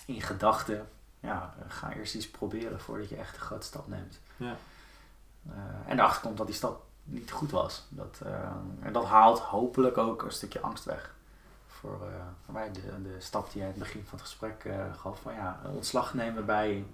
[0.07, 0.89] in gedachten
[1.27, 4.21] ja, ga eerst iets proberen voordat je echt een grote stap neemt.
[4.37, 4.57] Ja.
[5.51, 7.87] Uh, en erachter komt dat die stap niet goed was.
[7.89, 8.33] Dat, uh,
[8.81, 11.15] en dat haalt hopelijk ook een stukje angst weg.
[11.67, 14.69] Voor, uh, voor mij de, de stap die jij in het begin van het gesprek
[15.01, 15.21] gaf.
[15.21, 16.85] Van ja, ontslag nemen bij,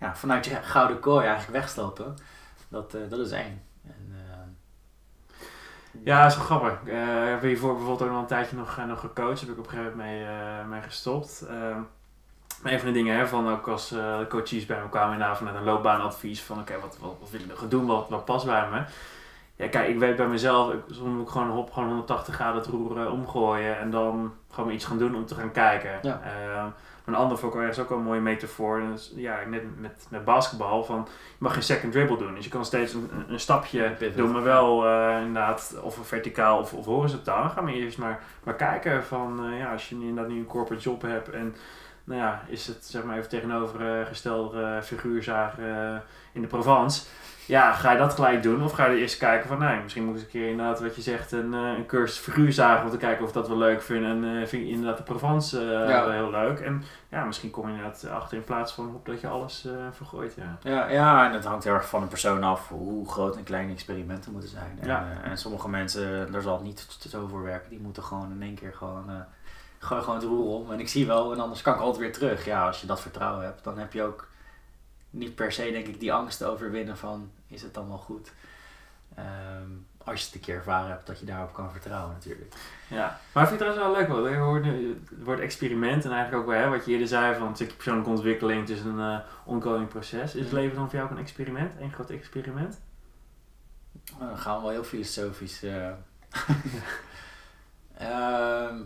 [0.00, 2.16] ja, vanuit je gouden kooi eigenlijk wegstappen.
[2.68, 3.62] Dat, dat is één.
[3.82, 4.14] En,
[6.04, 6.80] ja, dat is wel grappig.
[6.82, 6.92] Ik
[7.28, 9.40] heb hiervoor bijvoorbeeld ook nog een tijdje nog, nog gecoacht.
[9.40, 11.42] Heb ik op een gegeven moment mee, gestopt.
[11.48, 11.80] Ehm,
[12.62, 15.56] een van de dingen, hè, van ook als uh, coaches bij me kwamen inderdaad vanuit
[15.56, 18.46] een loopbaanadvies van oké, okay, wat, wat, wat wil ik gaan doen, wat, wat past
[18.46, 18.82] bij me.
[19.56, 22.60] Ja, kijk, ik weet bij mezelf, ik, soms moet ik gewoon hop, gewoon 180 graden
[22.60, 25.98] het roer uh, omgooien en dan gewoon iets gaan doen om te gaan kijken.
[26.02, 26.20] Ja.
[26.24, 26.64] Uh,
[27.04, 28.80] een ander vond ik ergens ook wel een mooie metafoor.
[28.92, 32.34] Dus, ja, net met, met basketbal van je mag geen second dribble doen.
[32.34, 36.72] Dus je kan steeds een, een stapje doen, maar wel uh, inderdaad of verticaal of,
[36.72, 37.48] of horizontaal.
[37.48, 41.02] Ga maar eerst maar, maar kijken van ja, als je inderdaad nu een corporate job
[41.02, 41.54] hebt en
[42.06, 45.94] nou ja, is het zeg maar even tegenovergestelde uh, figuurzaag uh,
[46.32, 47.06] in de Provence.
[47.46, 48.64] Ja, ga je dat gelijk doen?
[48.64, 50.96] Of ga je eerst kijken van, nou, misschien moet ik eens een keer inderdaad wat
[50.96, 54.04] je zegt, een, uh, een cursus figuurzagen om te kijken of dat wel leuk vind.
[54.04, 56.10] En vind je inderdaad de Provence uh, Ja.
[56.10, 56.60] heel leuk.
[56.60, 60.34] En ja, misschien kom je inderdaad achter in plaats van op dat je alles vergooit.
[60.36, 60.56] Ja.
[60.70, 63.70] Ja, ja, en het hangt heel erg van een persoon af hoe groot en klein
[63.70, 64.78] experimenten moeten zijn.
[64.80, 65.06] En, Ja.
[65.22, 67.70] eh, en sommige mensen, daar zal het niet zo voor werken.
[67.70, 69.14] Die moeten gewoon in één keer gewoon, eh
[69.86, 70.72] gooi gewoon het roer om.
[70.72, 72.44] En ik zie wel, en anders kan ik altijd weer terug.
[72.44, 74.28] Ja, als je dat vertrouwen hebt, dan heb je ook
[75.10, 78.32] niet per se, denk ik, die angst te overwinnen van, is het dan wel goed?
[79.14, 79.70] Ehm,
[80.04, 82.54] als je het een keer ervaren hebt, dat je daarop kan vertrouwen natuurlijk.
[82.88, 84.30] Ja, maar ik vind het trouwens wel leuk hoor.
[84.30, 87.38] Je hoort nu het woord experiment en eigenlijk ook wel hè, wat je eerder zei
[87.38, 88.60] van een stukje persoonlijke ontwikkeling.
[88.60, 90.34] Het is een uh, ongoing proces.
[90.34, 91.72] Is het leven dan voor jou ook een experiment?
[91.80, 92.80] Een groot experiment?
[94.18, 95.62] Nou, dan gaan we wel heel filosofisch.
[95.62, 95.88] eh.
[97.96, 98.76] Ehm,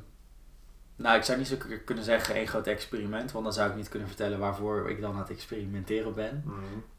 [1.01, 3.89] nou, ik zou niet zo kunnen zeggen één groot experiment, want dan zou ik niet
[3.89, 6.45] kunnen vertellen waarvoor ik dan aan het experimenteren ben.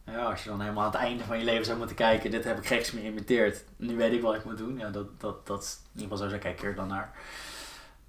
[0.06, 2.44] Ja, als je dan helemaal aan het einde van je leven zou moeten kijken, dit
[2.44, 4.78] heb ik geëxperimenteerd, nu weet ik wat ik moet doen.
[4.78, 7.14] Ja, dat, dat, dat is in ieder geval zo, kijk ik er dan naar.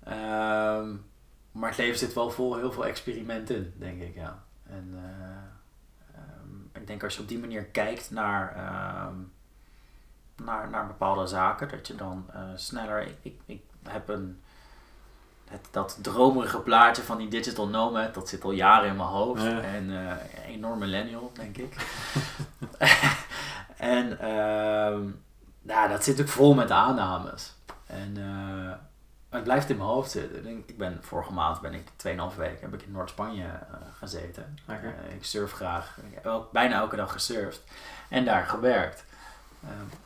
[0.04, 0.96] Ehm,
[1.52, 4.44] maar het leven zit wel vol heel veel experimenten denk ik, ja.
[4.66, 9.16] En eh, ehm, ik denk als je op die manier kijkt naar, ehm,
[10.44, 13.08] naar, naar bepaalde zaken, dat je dan eh, sneller...
[13.22, 14.41] Ik, ik heb een...
[15.52, 19.42] Het, dat dromerige plaatje van die digital nomad, dat zit al jaren in mijn hoofd.
[19.42, 19.60] Ja.
[19.60, 21.76] En eh enorm millennial, denk ik.
[23.76, 25.08] en ehm
[25.62, 27.54] nou, dat zit ook vol met aannames.
[27.86, 28.72] En eh,
[29.28, 30.46] het blijft in mijn hoofd zitten.
[30.46, 31.86] Ik ben, vorige maand ben ik
[32.32, 34.58] 2,5 weken heb ik in Noord-Spanje eh, gezeten.
[35.16, 35.96] Ik surf graag.
[35.96, 37.62] Ik heb ook bijna elke dag gesurfd.
[38.08, 39.04] En daar gewerkt.
[39.62, 39.96] Ehm,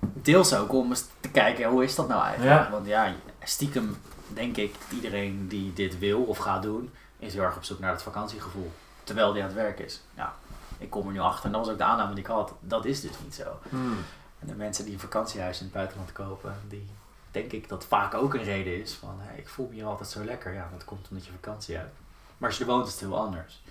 [0.00, 2.64] deels ook om eens te kijken, hoe is dat nou eigenlijk?
[2.64, 2.70] Ja.
[2.70, 3.12] Want ja,
[3.42, 3.96] stiekem
[4.34, 7.92] denk ik, iedereen die dit wil of gaat doen, is heel erg op zoek naar
[7.92, 8.72] het vakantiegevoel.
[9.04, 10.00] Terwijl die aan het werk is.
[10.14, 10.34] Ja,
[10.78, 11.44] ik kom er nu achter.
[11.44, 12.54] En dat was ook de aanname die ik had.
[12.60, 13.58] Dat is dus niet zo.
[13.68, 13.98] Hmm.
[14.38, 16.90] En de mensen die een vakantiehuis in het buitenland kopen, die
[17.30, 20.08] denk ik dat vaak ook een reden is van hey, ik voel me hier altijd
[20.08, 20.52] zo lekker.
[20.52, 21.94] Ja, dat komt omdat je vakantie hebt.
[22.38, 23.62] Maar als je er woont is het heel anders.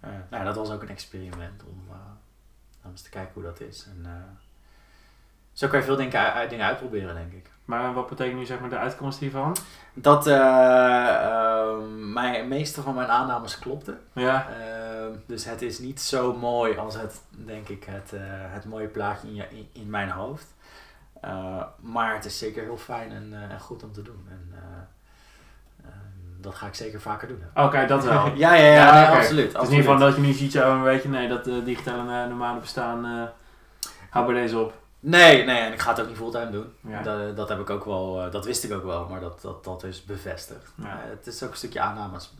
[0.00, 1.96] Eh, nou, ja, dat was ook een experiment om, eh,
[2.82, 3.86] om eens te kijken hoe dat is.
[3.86, 4.12] En, eh,
[5.54, 7.50] zo kan je veel dingen, uit- dingen uitproberen, denk ik.
[7.64, 9.56] Maar wat betekent nu zeg maar de uitkomst hiervan?
[9.94, 14.00] Dat ehm, mijn, meeste van mijn aannames klopten.
[14.12, 14.46] Ja.
[14.48, 18.86] Ehm, dus het is niet zo mooi als het, denk ik, het, eh, het mooie
[18.86, 20.46] plaatje in, je, in, in mijn hoofd.
[21.20, 24.26] Eh, maar het is zeker heel fijn en, en goed om te doen.
[24.30, 24.60] En, eh,
[25.88, 25.90] eh,
[26.40, 27.42] dat ga ik zeker vaker doen.
[27.54, 28.26] Oké, dat wel.
[28.34, 29.16] ja, ja, ja, Ja, nee, oké.
[29.16, 29.52] absoluut.
[29.52, 32.22] Het is niet van dat je nu ziet, zo, weet je, nee, dat uh, digitale
[32.22, 33.22] uh, nomade bestaan, uh,
[34.10, 34.82] hou bij deze op.
[35.06, 36.72] Nee, nee, en ik ga het ook niet fulltime doen.
[36.80, 37.02] Ja.
[37.02, 39.64] Dat, dat heb ik ook wel, uh, dat wist ik ook wel, maar dat, dat,
[39.64, 40.72] dat is bevestigd.
[40.76, 40.84] Ja.
[40.84, 42.32] Uh, het is ook een stukje aannames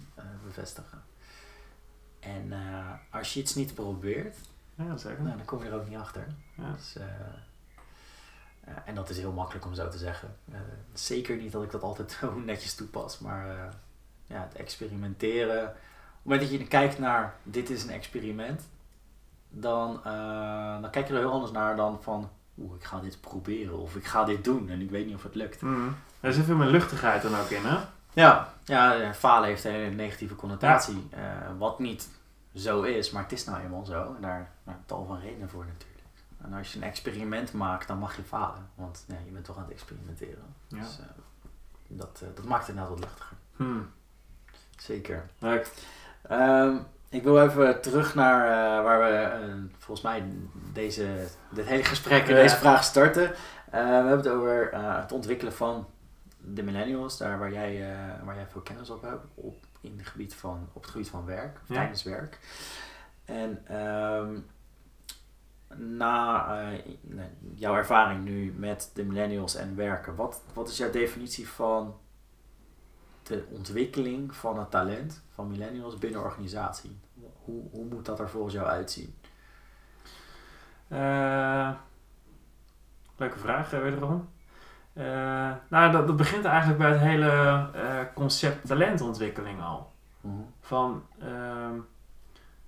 [0.44, 1.02] bevestigen.
[2.20, 4.36] En uh, als je iets niet probeert,
[4.74, 5.22] ja, zeker.
[5.22, 6.26] Nou, dan kom je er ook niet achter.
[6.56, 6.72] Ja.
[6.72, 6.96] Dus,
[8.84, 10.36] en dat is heel makkelijk om zo te zeggen.
[10.92, 13.74] zeker niet dat ik dat altijd zo netjes toepas, maar
[14.26, 15.62] ja, het experimenteren.
[15.68, 18.62] Op het moment dat je kijkt naar dit is een experiment,
[19.48, 20.00] dan,
[20.80, 23.96] dan kijk je er heel anders naar dan van oeh, ik ga dit proberen of
[23.96, 25.60] ik ga dit doen en ik weet niet of het lukt.
[25.60, 25.96] Mm.
[26.20, 27.78] Er zit veel meer luchtigheid dan ook in, hè?
[28.12, 31.08] Ja, ja falen heeft een hele negatieve connotatie.
[31.10, 31.42] Ja.
[31.42, 32.08] Uh, wat niet
[32.54, 34.14] zo is, maar het is nou eenmaal zo.
[34.14, 35.94] En daar zijn tal van redenen voor natuurlijk.
[36.42, 38.68] En als je een experiment maakt, dan mag je falen.
[38.74, 40.54] Want ja, je bent toch aan het experimenteren.
[40.68, 40.78] Ja.
[40.78, 41.06] Dus uh,
[41.88, 43.36] dat, uh, dat maakt het inderdaad wat luchtiger.
[43.56, 43.90] Hmm.
[44.76, 45.30] Zeker.
[45.38, 45.70] Leuk.
[46.30, 50.24] Um, ik wil even terug naar uh, waar we uh, volgens mij
[50.72, 52.42] deze, dit hele gesprek en Ja.
[52.42, 53.22] deze vraag starten.
[53.24, 53.30] Uh,
[53.70, 55.86] we hebben het over het ontwikkelen van
[56.40, 60.34] de millennials, daar waar jij, waar jij veel kennis op hebt, op, in het gebied
[60.34, 61.74] van, op het gebied van werk, Ja.
[61.74, 62.38] tijdens werk.
[63.24, 64.46] En um,
[65.76, 66.56] na
[67.54, 71.96] jouw ervaring nu met de millennials en werken, wat, wat is jouw definitie van
[73.22, 76.98] de ontwikkeling van het talent van millennials binnen organisatie?
[77.44, 79.14] Hoe, hoe moet dat er volgens jou uitzien?
[80.88, 81.70] Uh,
[83.16, 84.28] leuke vraag, uh, wederom.
[84.94, 85.04] Uh,
[85.68, 87.30] nou, dat, dat, begint eigenlijk bij het hele
[87.74, 89.92] uh, concept talentontwikkeling al.
[90.20, 90.46] Mm -hmm.
[90.60, 91.78] Van, uh,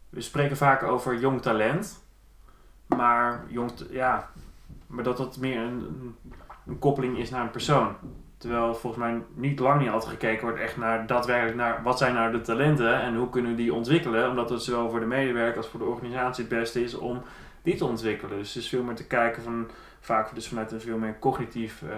[0.09, 2.05] we spreken vaak over jong talent,
[2.87, 4.31] maar, jong ja,
[4.87, 6.17] maar dat dat meer een, een,
[6.67, 7.97] een, koppeling is naar een persoon.
[8.47, 12.15] Terwijl volgens mij niet lang niet altijd gekeken wordt echt naar daadwerkelijk naar wat zijn
[12.15, 14.31] nou de talenten en hoe kunnen we die ontwikkelen.
[14.31, 17.23] Omdat het zowel voor de medewerker als voor de organisatie het beste is om
[17.63, 18.39] die te ontwikkelen.
[18.39, 19.69] Dus het is veel meer te kijken van
[20.01, 21.91] vaak dus vanuit een veel meer cognitief uh,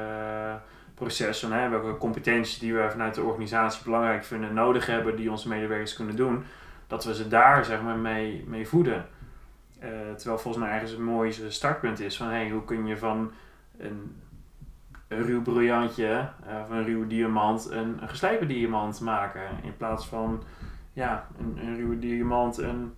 [0.94, 1.40] proces.
[1.40, 5.30] Van, hè, welke competenties die we vanuit de organisatie belangrijk vinden en nodig hebben, die
[5.30, 6.44] onze medewerkers kunnen doen,
[6.86, 9.07] dat we ze daar zeg maar, mee, mee voeden.
[9.82, 13.32] Uh, terwijl volgens mij ergens een mooi startpunt is van hey, hoe kun je van
[13.78, 14.16] een,
[15.09, 19.42] een ruw briljantje uh, of een ruwe diamant een, een geslepen diamant maken.
[19.62, 20.42] In plaats van
[20.92, 22.92] ja, een, een ruwe diamant een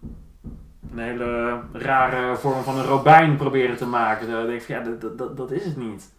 [0.92, 4.30] een hele rare vorm van een robijn proberen te maken.
[4.30, 6.12] Dan denk ik van ja, dat, dat, dat is het niet.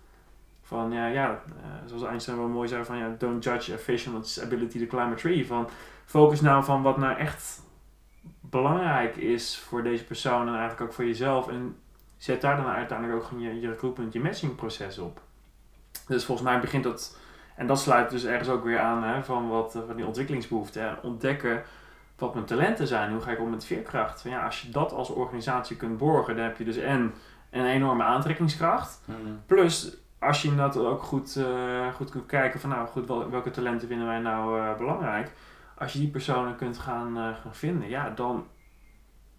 [0.61, 4.07] Van ja, ja uh, zoals Einstein wel mooi zei van ja, don't judge a fish
[4.07, 5.47] on its ability to climb a tree.
[5.47, 5.69] Van
[6.05, 7.61] focus nou van wat nou echt
[8.39, 11.47] belangrijk is voor deze persoon en eigenlijk ook voor jezelf.
[11.47, 11.75] En
[12.17, 15.21] zet daar dan uiteindelijk ook je, je recruitment, je matching proces op.
[16.07, 17.17] Dus volgens mij begint dat,
[17.55, 20.83] en dat sluit dus ergens ook weer aan hè, van, wat, van die ontwikkelingsbehoeften.
[20.83, 20.93] Hè.
[21.01, 21.63] Ontdekken
[22.17, 23.11] wat mijn talenten zijn.
[23.11, 24.21] Hoe ga ik om met veerkracht?
[24.21, 27.13] Van ja, als je dat als organisatie kunt borgen, dan heb je dus en
[27.49, 29.01] een enorme aantrekkingskracht.
[29.05, 29.41] Mm.
[29.45, 33.51] Plus, als je dat ook goed, uh, goed kunt kijken van nou goed, wel, welke
[33.51, 35.31] talenten vinden wij nou uh, belangrijk.
[35.77, 38.47] Als je die personen kunt gaan, uh, gaan vinden, ja, dan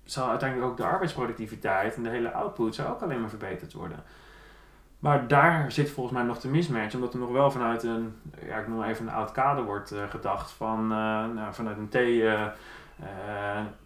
[0.04, 4.04] zal uiteindelijk ook de arbeidsproductiviteit en de hele output zou ook alleen maar verbeterd worden.
[5.02, 8.14] Maar daar zit volgens mij nog de mismatch, omdat er nog wel vanuit een,
[8.46, 10.88] ja, ik noem even een oud kader wordt uh, gedacht, van, uh,
[11.34, 12.48] nou, vanuit een uh,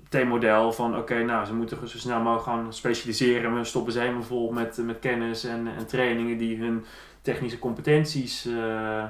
[0.09, 4.23] T-model van oké, nou ze moeten zo snel mogelijk gaan specialiseren, we stoppen ze helemaal
[4.23, 6.85] vol met, met kennis en, en trainingen die hun
[7.23, 9.05] technische competenties uh,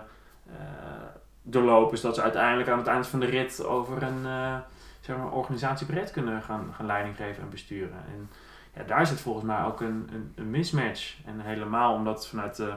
[1.43, 4.27] doorlopen, zodat ze uiteindelijk aan het eind van de rit over een
[5.01, 8.05] zeg maar, organisatiebreed kunnen gaan, gaan leiding geven en besturen.
[8.07, 8.31] En,
[8.77, 11.17] ja, daar zit volgens mij ook een, een, een, mismatch.
[11.25, 12.75] En helemaal omdat vanuit de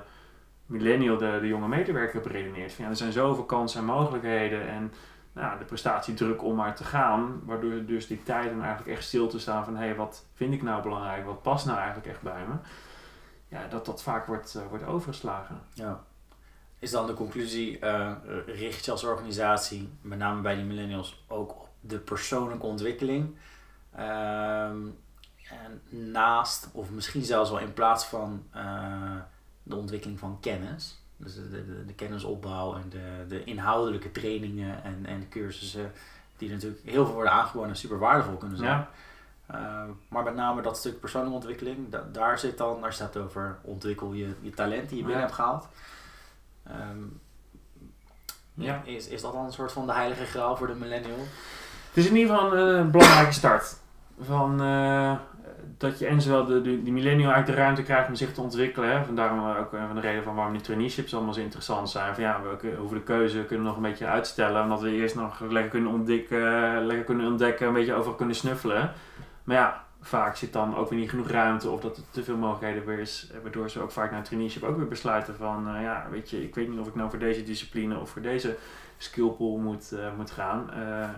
[0.66, 2.74] millennial de, de jonge medewerker beredeneert.
[2.74, 4.94] Van, ja, er zijn zoveel kansen en mogelijkheden en
[5.34, 7.42] nou, de prestatiedruk om maar te gaan.
[7.46, 10.54] Waardoor dus die tijd om eigenlijk echt stil te staan van hé, hey, wat vind
[10.54, 11.26] ik nou belangrijk?
[11.26, 12.56] Wat past nou eigenlijk echt bij me?
[13.48, 15.62] Ja, dat dat vaak wordt, uh, wordt overgeslagen.
[15.74, 16.04] Ja.
[16.80, 18.12] Is dan de conclusie, uh,
[18.46, 23.36] richt je als organisatie, met name bij die millennials, ook op de persoonlijke ontwikkeling?
[24.00, 24.98] Um,
[25.50, 25.82] en
[26.12, 29.16] naast, of misschien zelfs wel in plaats van uh,
[29.64, 35.06] de ontwikkeling van kennis, dus de, de, de kennisopbouw en de, de inhoudelijke trainingen en,
[35.06, 35.92] en cursussen,
[36.38, 38.70] die natuurlijk heel veel worden aangeboden en super waardevol kunnen zijn.
[38.70, 38.90] Ja.
[39.56, 43.58] Uh, maar met name dat stuk persoonlijke ontwikkeling, da daar zit dan, daar staat over
[43.62, 45.26] ontwikkel je, je talent die je binnen Ja.
[45.26, 45.68] hebt gehaald.
[46.68, 47.20] Um,
[48.54, 48.82] Ja.
[48.86, 51.18] Is, is dat dan een soort van de heilige graal voor de millennial?
[51.88, 53.78] Het is in ieder geval een, eh, belangrijke start.
[54.22, 55.16] Van, uh,
[55.78, 58.90] dat je en zowel de, die millennial uit de ruimte krijgt om zich te ontwikkelen.
[58.90, 59.04] Hè.
[59.04, 62.14] Vandaar ook een van de reden van waarom die traineeships allemaal zo interessant zijn.
[62.14, 64.64] Van ja, we hoeven de keuze kunnen nog een beetje uitstellen.
[64.64, 68.92] Omdat we eerst nog lekker kunnen ontdekken, lekker kunnen ontdekken, een beetje over kunnen snuffelen.
[69.44, 72.38] Maar ja, vaak zit dan ook weer niet genoeg ruimte of dat er te veel
[72.38, 73.32] mogelijkheden weer is.
[73.42, 76.70] Waardoor ze ook vaak naar traineeship ook weer besluiten van ja, weet je, ik weet
[76.70, 78.56] niet of ik nou voor deze discipline of voor deze
[78.98, 80.70] skillpool moet, moet gaan.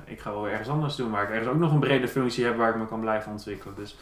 [0.05, 2.57] Ik ga wel ergens anders doen waar ik ergens ook nog een brede functie heb
[2.57, 3.75] waar ik me kan blijven ontwikkelen.
[3.75, 3.97] Dus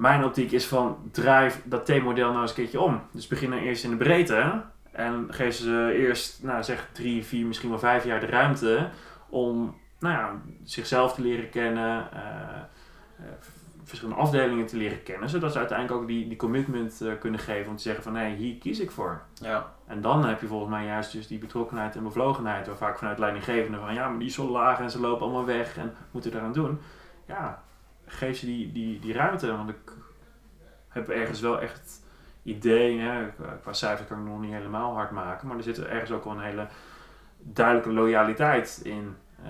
[0.00, 3.02] mijn optiek is van drijf dat T-model nou eens een keertje om.
[3.12, 7.46] Dus begin dan eerst in de breedte en geef ze eerst, nou zeg drie, vier,
[7.46, 8.88] misschien wel vijf jaar de ruimte
[9.28, 13.26] om nou ja, zichzelf te leren kennen, uh,
[13.84, 17.70] verschillende afdelingen te leren kennen, zodat ze uiteindelijk ook die, die commitment uh, kunnen geven
[17.70, 19.22] om te zeggen van hé, hey, hier kies ik voor.
[19.34, 19.72] Ja.
[19.86, 23.18] En dan heb je volgens mij juist dus die betrokkenheid en bevlogenheid, waar vaak vanuit
[23.18, 26.34] leidinggevende van ja, maar die is zo laag en ze lopen allemaal weg en moeten
[26.34, 26.80] eraan doen.
[27.26, 27.62] Ja,
[28.10, 29.92] geef ze die, die, die ruimte, want ik
[30.88, 32.02] heb ergens wel echt
[32.42, 33.30] ideeën,
[33.62, 36.32] qua cijfers kan ik nog niet helemaal hard maken, maar er zit ergens ook wel
[36.32, 36.66] een hele
[37.38, 39.16] duidelijke loyaliteit in.
[39.44, 39.48] Uh,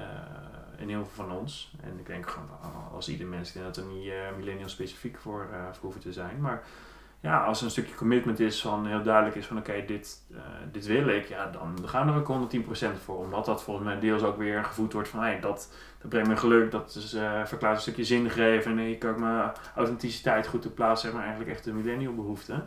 [0.80, 1.72] in heel veel van ons.
[1.82, 2.48] En ik denk gewoon
[2.92, 6.40] als ieder mens, dat er niet uh, millennial specifiek voor, uh, hoeven te zijn.
[6.40, 6.62] Maar
[7.21, 10.39] ja, als er een stukje commitment is van heel duidelijk is van oké, dit, uh,
[10.73, 12.53] dit wil ik, ja, dan gaan we er ook
[12.99, 13.18] 110% voor.
[13.18, 16.37] Omdat dat volgens mij deels ook weer gevoed wordt van hey, dat, dat brengt me
[16.37, 17.11] geluk, dat is,
[17.45, 21.51] verklaart een stukje zingeven en ik kan ook mijn authenticiteit goed te plaatsen, maar eigenlijk
[21.51, 22.62] echt de millennial behoefte.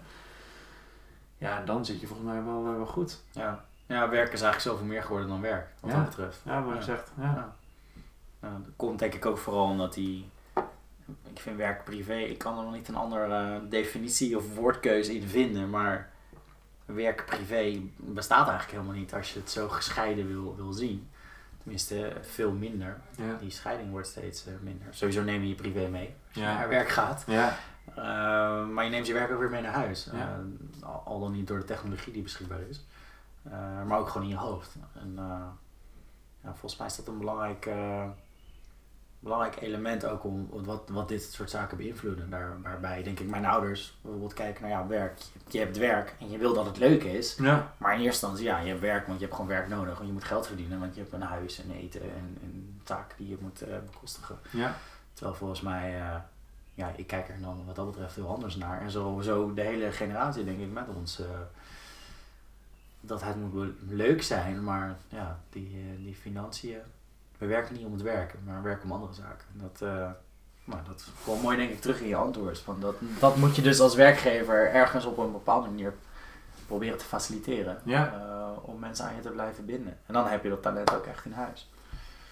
[1.38, 3.24] Ja, dan zit je volgens mij wel, wel goed.
[3.32, 3.66] Ja.
[3.86, 5.98] ja, werk is eigenlijk zoveel meer geworden dan werk, wat ja.
[5.98, 6.42] dat betreft.
[6.46, 6.80] Ja, maar ja.
[6.80, 7.24] Gezegd, ja.
[7.24, 7.56] ja.
[8.40, 10.30] Nou, dat komt denk ik ook vooral omdat die.
[11.24, 15.28] Ik vind werk privé, ik kan er nog niet een andere definitie of woordkeuze in
[15.28, 16.10] vinden, maar
[16.86, 21.08] werk privé bestaat eigenlijk helemaal niet als je het zo gescheiden wil, wil zien.
[21.58, 23.02] Tenminste, veel minder.
[23.18, 23.38] Ja.
[23.40, 24.88] Die scheiding wordt steeds uh, minder.
[24.90, 26.58] Sowieso neem je je privé mee als je Ja.
[26.58, 27.24] naar werk gaat.
[27.28, 27.58] Ja,
[27.90, 27.96] Uh,
[28.68, 30.10] maar je neemt je werk ook weer mee naar huis.
[30.14, 30.28] Uh,
[31.06, 32.86] al, dan niet door de technologie die beschikbaar is.
[33.48, 34.76] Uh, maar ook gewoon in je hoofd.
[34.94, 35.14] En
[36.44, 37.70] ja, volgens mij is dat een belangrijk,
[39.24, 42.30] belangrijk element ook om wat, wat dit soort zaken beïnvloeden.
[42.30, 45.22] Daar, waarbij denk ik mijn ouders bijvoorbeeld kijken naar ja, werk.
[45.48, 47.36] Je hebt werk en je wil dat het leuk is.
[47.36, 49.94] ja, Maar in eerste instantie, ja, je hebt werk, want je hebt gewoon werk nodig.
[49.96, 53.18] Want je moet geld verdienen, want je hebt een huis en eten en, en taken
[53.18, 54.38] die je moet eh, bekostigen.
[54.50, 54.76] ja,
[55.14, 56.16] Terwijl volgens mij, eh,
[56.74, 58.82] ja, ik kijk er dan wat dat betreft heel anders naar.
[58.82, 61.20] En zo, zo de hele generatie, denk ik, met ons.
[61.20, 61.26] eh,
[63.06, 66.78] dat het moet leuk zijn, maar ja, die, die financiën.
[67.44, 69.46] We werken niet om het werken, maar we werken om andere zaken.
[69.54, 69.80] En Dat,
[70.66, 72.60] nou, dat komt mooi, denk ik, terug in je antwoord.
[72.60, 75.94] Van dat, dat moet je dus als werkgever ergens op een bepaalde manier
[76.68, 77.78] proberen te faciliteren.
[77.84, 78.14] Ja.
[78.14, 79.98] eh, om mensen aan je te blijven binden.
[80.06, 81.72] En dan heb je dat talent ook echt in huis.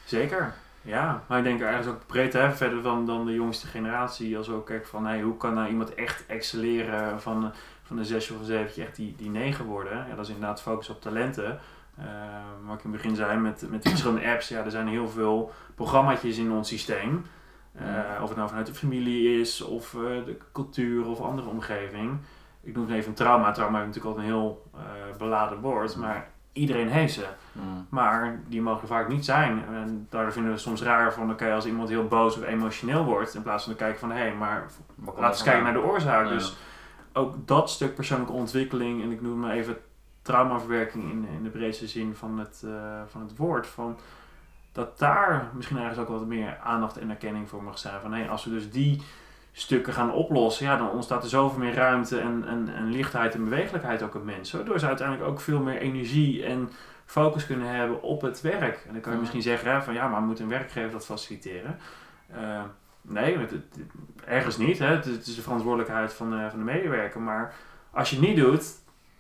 [0.06, 0.54] zeker.
[0.82, 4.48] Ja, maar ik denk ergens ook breed, hè, verder dan, dan de jongste generatie, als
[4.48, 7.54] we ook kijken van hey, hoe kan nou iemand echt excelleren van,
[7.84, 9.98] van een zesje of een zeventje echt die, die negen worden.
[10.10, 11.60] Ja, dat is inderdaad focus op talenten.
[12.02, 12.08] Uh,
[12.68, 15.52] wat ik in het begin zei, met, met verschillende apps, ja, er zijn heel veel
[15.76, 17.26] programmaatjes in ons systeem.
[17.82, 22.18] Uh, of het nou vanuit de familie is, of uh, de cultuur of andere omgeving.
[22.62, 23.52] Ik noem het even een trauma.
[23.52, 24.70] Trauma is natuurlijk altijd een heel
[25.18, 27.26] beladen woord, maar iedereen heeft ze.
[27.52, 27.88] Mm.
[27.90, 29.66] Maar die mogen vaak niet zijn.
[29.74, 33.04] En daardoor vinden we het soms raar van, oké, als iemand heel boos of emotioneel
[33.06, 34.66] wordt, in plaats van te kijken van, hé, hey, maar
[35.06, 36.26] laten we eens kijken naar de oorzaak.
[36.26, 36.32] Ja.
[36.32, 36.58] Dus
[37.14, 39.78] ook dat stuk persoonlijke ontwikkeling, en ik noem maar even
[40.22, 43.98] traumaverwerking in, in de breedste zin van het, uh, van het woord, van
[44.72, 48.02] dat daar misschien ergens ook wat meer aandacht en erkenning voor mag zijn.
[48.02, 49.02] Van hé, hey, als we dus die
[49.52, 53.44] stukken gaan oplossen, ja, dan ontstaat er zoveel meer ruimte en, en, en lichtheid en
[53.44, 54.58] bewegelijkheid ook op mensen.
[54.58, 56.70] Waardoor ze uiteindelijk ook veel meer energie en
[57.06, 58.84] focus kunnen hebben op het werk.
[58.88, 61.78] En dan kan je misschien zeggen hè, van ja, maar moet een werkgever dat faciliteren?
[62.36, 62.62] Uh,
[63.02, 63.54] nee, het,
[64.26, 64.80] ergens niet.
[64.80, 64.86] Hè.
[64.86, 67.22] Het, is- het is de verantwoordelijkheid van, eh, van de medewerker.
[67.22, 67.54] Maar
[67.92, 68.66] als je het niet doet,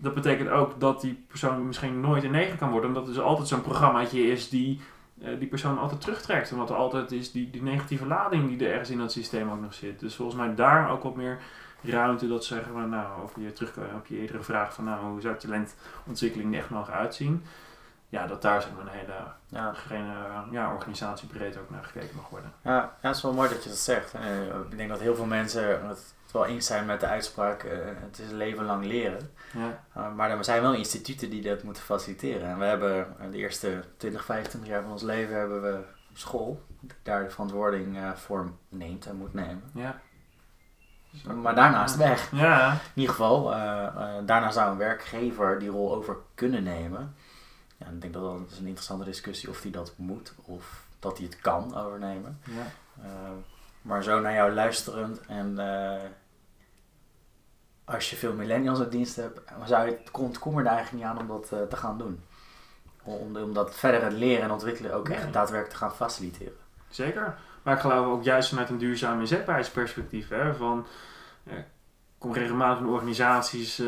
[0.02, 2.89] dat betekent ook dat die persoon misschien nooit een negen kan worden.
[2.89, 4.82] Omdat er dus altijd zo'n programmaatje is die
[5.22, 6.52] eh, die persoon altijd terugtrekt.
[6.52, 9.62] Omdat er altijd is die, die negatieve lading die er ergens in dat systeem ook
[9.62, 9.99] nog zit.
[9.99, 11.39] Dus volgens mij daar ook wat meer
[11.82, 15.06] ruimte dat ze zeggen, van, nou, op je, terug, op je eerdere vraag van nou,
[15.06, 17.43] hoe zou talentontwikkeling echt mogen uitzien.
[18.10, 19.14] Ja, dat daar zeg maar een hele
[19.47, 19.74] Ja.
[19.74, 22.52] geen, eh, ja, organisatiebreed ook naar gekeken mag worden.
[22.64, 24.14] Ja, ja, het is wel mooi dat je dat zegt.
[24.14, 25.80] Eh, ik denk dat heel veel mensen
[26.32, 29.32] het wel eens zijn met de uitspraak: eh, het is een leven lang leren.
[29.53, 32.47] Ja, Uh, maar er zijn wel instituten die dat moeten faciliteren.
[32.47, 35.79] En we hebben uh, de eerste 20, 25 jaar van ons leven hebben we
[36.13, 36.63] school.
[36.79, 39.63] die Daar de verantwoording uh, voor neemt en moet nemen.
[39.73, 40.01] ja.
[41.36, 42.32] Maar daarnaast weg.
[42.32, 43.43] Ja, In ieder geval,
[44.25, 47.15] daarna zou een werkgever die rol over kunnen nemen.
[47.77, 51.17] Ja, ik denk dat dat is een interessante discussie of die dat moet of dat
[51.17, 52.39] hij het kan overnemen.
[52.43, 52.65] ja.
[53.05, 53.07] Uh,
[53.82, 56.01] maar zo naar jou luisterend en eh,
[57.93, 61.13] als je veel millennials in dienst hebt, zou je het komt kom er eigenlijk niet
[61.13, 62.23] aan om dat eh, te gaan doen.
[63.03, 66.53] Om, om dat verder het leren en ontwikkelen ook echt daadwerkelijk te gaan faciliteren.
[66.89, 67.35] Zeker.
[67.61, 70.29] Maar ik geloof ook juist vanuit een duurzaam inzetbaarheidsperspectief.
[70.29, 70.85] Hè, van,
[71.43, 71.65] ja, ik
[72.17, 73.87] kom regelmatig in organisaties eh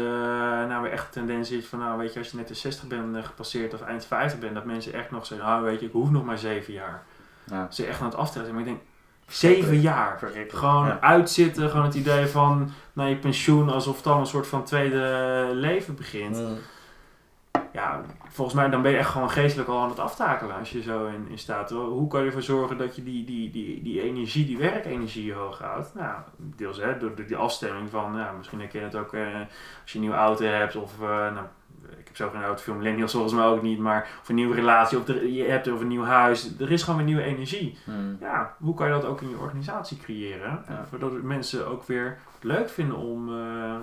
[0.67, 2.87] nou weer echt de tendens is van nou weet je als je net de 60
[2.87, 5.85] bent eh, gepasseerd of eind 50 bent dat mensen echt nog zeggen ah weet je
[5.85, 7.03] ik hoef nog maar 7 jaar.
[7.43, 7.71] Ja.
[7.71, 8.51] Ze echt aan het zijn.
[8.51, 8.81] Maar ik denk
[9.27, 10.19] 7 jaar.
[10.19, 10.53] Verrekelijk.
[10.53, 10.99] Gewoon Ja.
[10.99, 15.49] uitzitten, gewoon het idee van naar je pensioen alsof het dan een soort van tweede
[15.51, 16.37] leven begint.
[16.37, 16.57] Mm.
[17.73, 20.81] Ja, volgens mij dan ben je echt gewoon geestelijk al aan het aftakelen als je
[20.81, 21.69] zo in, in staat.
[21.69, 25.59] Hoe kan je ervoor zorgen dat je die, die, die, die energie, die werkenergie hoog
[25.59, 25.93] houdt?
[25.95, 29.21] Nou, deels hè, door, door die afstemming van, ja, misschien herken je het ook eh,
[29.81, 31.45] als je een nieuwe auto hebt of, eh, nou,
[32.17, 34.97] heb zo geen auto, veel millennials volgens mij ook niet, maar of een nieuwe relatie
[34.97, 36.59] of er- je hebt of een nieuw huis.
[36.59, 37.77] Er is gewoon weer nieuwe energie.
[37.85, 38.17] Mm.
[38.19, 40.63] Ja, hoe kan je dat ook in je organisatie creëren?
[40.67, 40.85] Ja.
[40.91, 43.75] Zodat mensen ook weer leuk vinden om eh,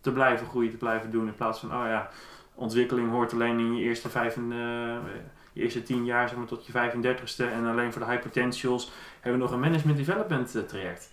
[0.00, 1.26] te blijven groeien, te blijven doen.
[1.26, 2.08] In plaats van, oh ja,
[2.54, 4.58] ontwikkeling hoort alleen in je eerste, vijf en, eh,
[5.52, 7.44] je eerste tien jaar, zeg maar tot je 35ste.
[7.46, 11.12] En alleen voor de high potentials hebben we nog een management development eh, traject.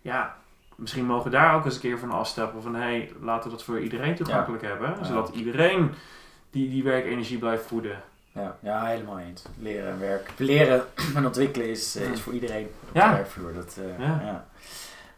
[0.00, 0.36] Ja,
[0.80, 2.62] misschien mogen we daar ook eens een keer van afstappen.
[2.62, 5.06] Van, hé, hey, laten we dat voor iedereen toegankelijk hebben.
[5.06, 5.90] Zodat iedereen
[6.50, 8.02] die, die werkenergie blijft voeden.
[8.32, 9.44] Ja, ja, helemaal eens.
[9.58, 10.30] Leren en werk.
[10.36, 10.84] Leren
[11.16, 13.08] en ontwikkelen is, eh, is voor iedereen op Ja.
[13.10, 13.52] de werkvloer.
[13.54, 14.46] Dat, eh, Ja.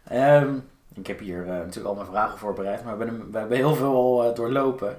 [0.03, 0.55] Ehm,
[0.93, 3.75] ik heb hier eh, natuurlijk al mijn vragen voorbereid, maar we hebben, we hebben heel
[3.75, 4.97] veel al eh, doorlopen.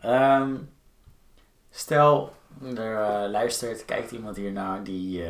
[0.00, 0.50] Ehm,
[1.70, 2.32] stel,
[2.76, 5.22] er luistert, kijkt iemand hiernaar die,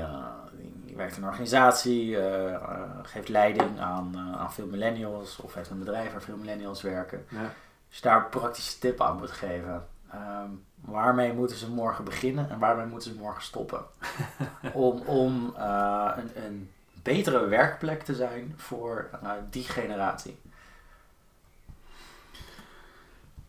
[0.92, 2.60] die werkt in een organisatie, eh, eh,
[3.02, 7.24] geeft leiding aan, eh, aan veel millennials of heeft een bedrijf waar veel millennials werken.
[7.28, 7.40] Ja.
[7.88, 10.48] Als je daar een praktische tip aan moet geven, ehm,
[10.80, 13.84] waarmee moeten ze morgen beginnen en waarmee moeten ze morgen stoppen?
[14.72, 16.70] om om een, een
[17.02, 19.08] betere werkplek te zijn voor
[19.50, 20.38] die generatie.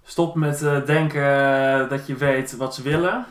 [0.03, 3.25] Stop met denken dat je weet wat ze willen.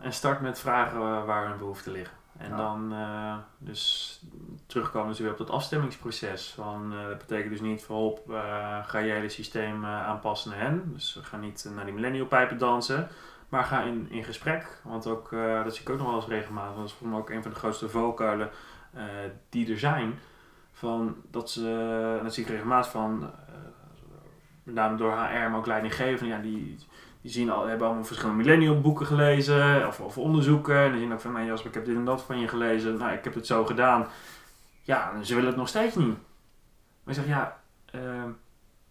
[0.00, 2.21] En start met vragen waar hun behoeften liggen.
[2.42, 2.56] En Ja.
[2.56, 4.20] dan eh, dus
[4.66, 6.48] terugkomen dus weer op dat afstemmingsproces.
[6.50, 10.90] Van, eh, dat betekent dus niet voorop eh, ga je hele systeem aanpassen naar hen.
[10.92, 13.08] Dus ga niet eh, naar die millennial pijpen dansen.
[13.48, 14.80] Maar ga in, in gesprek.
[14.84, 15.30] Want ook,
[15.64, 16.76] dat zie ik ook nog wel eens regelmatig.
[16.76, 18.50] Dat is voor mij ook een van de grootste valkuilen
[19.48, 20.18] die er zijn.
[20.72, 23.30] Van dat ze, dat zie ik regelmatig van,
[24.62, 26.76] met name door HR, maar ook leidinggevenden, ja, die,
[27.22, 30.76] die zien al, hebben allemaal verschillende millennial boeken gelezen of, of onderzoeken.
[30.76, 32.96] En die zien ook van, nou Jasper, ik heb dit en dat van je gelezen.
[32.96, 34.06] Nou, ik heb het zo gedaan.
[34.82, 36.16] Ja, en ze willen het nog steeds niet.
[37.04, 37.60] Maar ik zeg, ja,
[37.90, 38.00] eh,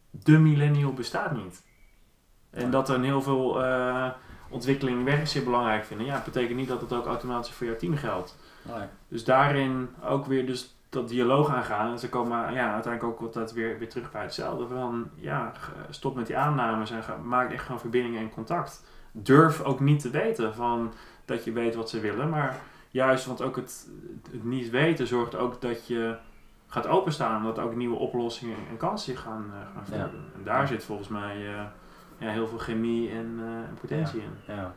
[0.10, 1.62] de millennial bestaat niet.
[2.50, 2.70] En Ja.
[2.70, 4.10] dat er een heel veel eh,
[4.50, 6.06] ontwikkeling werk zeer belangrijk vinden.
[6.06, 8.38] Ja, betekent niet dat het ook automatisch voor jouw team geldt.
[8.62, 8.88] Nee.
[9.08, 11.92] Dus daarin ook weer dus dat dialoog aangaan.
[11.92, 14.68] En ze komen ja, uiteindelijk ook altijd weer, weer terug bij hetzelfde.
[14.68, 15.52] Van ja,
[15.90, 18.84] stop met die aannames en ga, maak echt gewoon verbindingen en contact.
[19.12, 20.94] Durf ook niet te weten van
[21.26, 22.30] dat je weet wat ze willen.
[22.30, 22.56] Maar
[22.90, 23.88] juist, want ook het,
[24.32, 26.16] het niet weten zorgt ook dat je
[26.68, 27.38] gaat openstaan.
[27.38, 30.08] En dat ook nieuwe oplossingen en kansen gaan, eh, gaan Ja.
[30.08, 30.26] vinden.
[30.36, 31.64] En daar zit volgens mij eh,
[32.18, 34.54] ja, heel veel chemie en, eh, en potentie in.
[34.56, 34.74] Ja.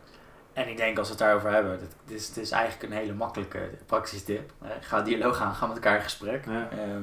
[0.55, 2.99] En ik denk als we het daarover hebben, het het is, het is eigenlijk een
[2.99, 4.53] hele makkelijke praktische tip.
[4.63, 6.45] Eh, Ga dialoog aan, ga met elkaar in gesprek.
[6.47, 6.71] Ja.
[6.71, 7.03] Ehm,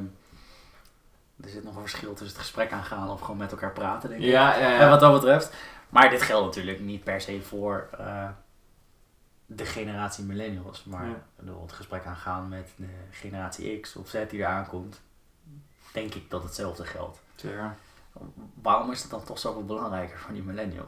[1.43, 4.21] er zit nog een verschil tussen het gesprek aangaan of gewoon met elkaar praten, denk
[4.21, 4.27] ik.
[4.27, 5.53] Ja, ja, En wat dat betreft.
[5.89, 8.29] Maar dit geldt natuurlijk niet per se voor eh,
[9.45, 10.83] de generatie millennials.
[10.83, 15.01] Maar bedoel, het gesprek aangaan met de generatie X of Z die eraan komt,
[15.93, 17.19] denk ik dat hetzelfde geldt.
[17.35, 17.75] Zeker.
[18.61, 20.87] Waarom is het dan toch zoveel belangrijker voor die millennial?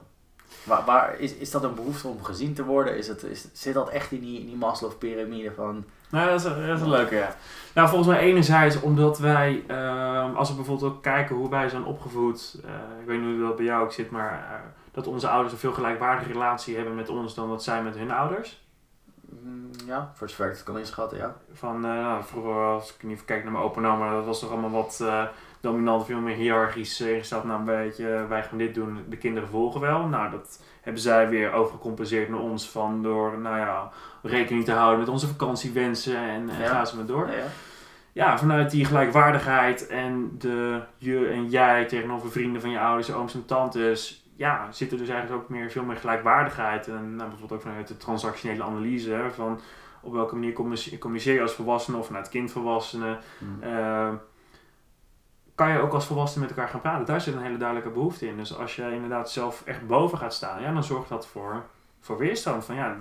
[0.63, 2.97] Waar, waar, is, is dat een behoefte om gezien te worden?
[2.97, 5.85] Is het, is, zit dat echt in die, in die Maslow-pyramide van...
[6.09, 7.35] Nou, dat is, dat is een leuke, ja.
[7.73, 11.85] Nou, volgens mij enerzijds omdat wij, ehm, als we bijvoorbeeld ook kijken hoe wij zijn
[11.85, 14.59] opgevoed, eh, ik weet niet hoe dat bij jou ook zit, maar eh,
[14.91, 18.11] dat onze ouders een veel gelijkwaardige relatie hebben met ons dan dat zij met hun
[18.11, 18.61] ouders.
[19.41, 21.35] mm, Ja, voor zover ik het kan inschatten, ja.
[21.53, 24.51] Van, eh, nou, vroeger, als ik niet kijk naar mijn opa oma, dat was toch
[24.51, 25.03] allemaal wat
[25.63, 27.43] dominant, veel meer hiërarchisch eh, ingesteld.
[27.43, 30.07] Nou, een beetje, wij gaan dit doen, de kinderen volgen wel.
[30.07, 33.89] Nou, dat hebben zij weer overgecompenseerd naar ons van door, nou ja,
[34.21, 36.67] rekening te houden met onze vakantiewensen en, en Ja.
[36.67, 37.27] gaan ze maar door.
[37.27, 37.43] Ja, ja.
[38.11, 43.33] Ja, vanuit die gelijkwaardigheid en de je en jij tegenover vrienden van je ouders, ooms
[43.33, 46.87] en tantes, ja, zit er dus eigenlijk ook meer, veel meer gelijkwaardigheid.
[46.87, 49.59] En nou, bijvoorbeeld ook vanuit de transactionele analyse, hè, van
[50.01, 53.17] op welke manier communice- communiceer je als volwassene of vanuit kindvolwassenen.
[53.37, 53.63] Mm.
[53.63, 54.09] Eh,
[55.55, 57.05] kan je ook als volwassene met elkaar gaan praten.
[57.05, 58.37] Daar zit een hele duidelijke behoefte in.
[58.37, 61.63] Dus als je inderdaad zelf echt boven gaat staan, ja, dan zorgt dat voor,
[61.99, 62.65] voor weerstand.
[62.65, 62.95] Van ja,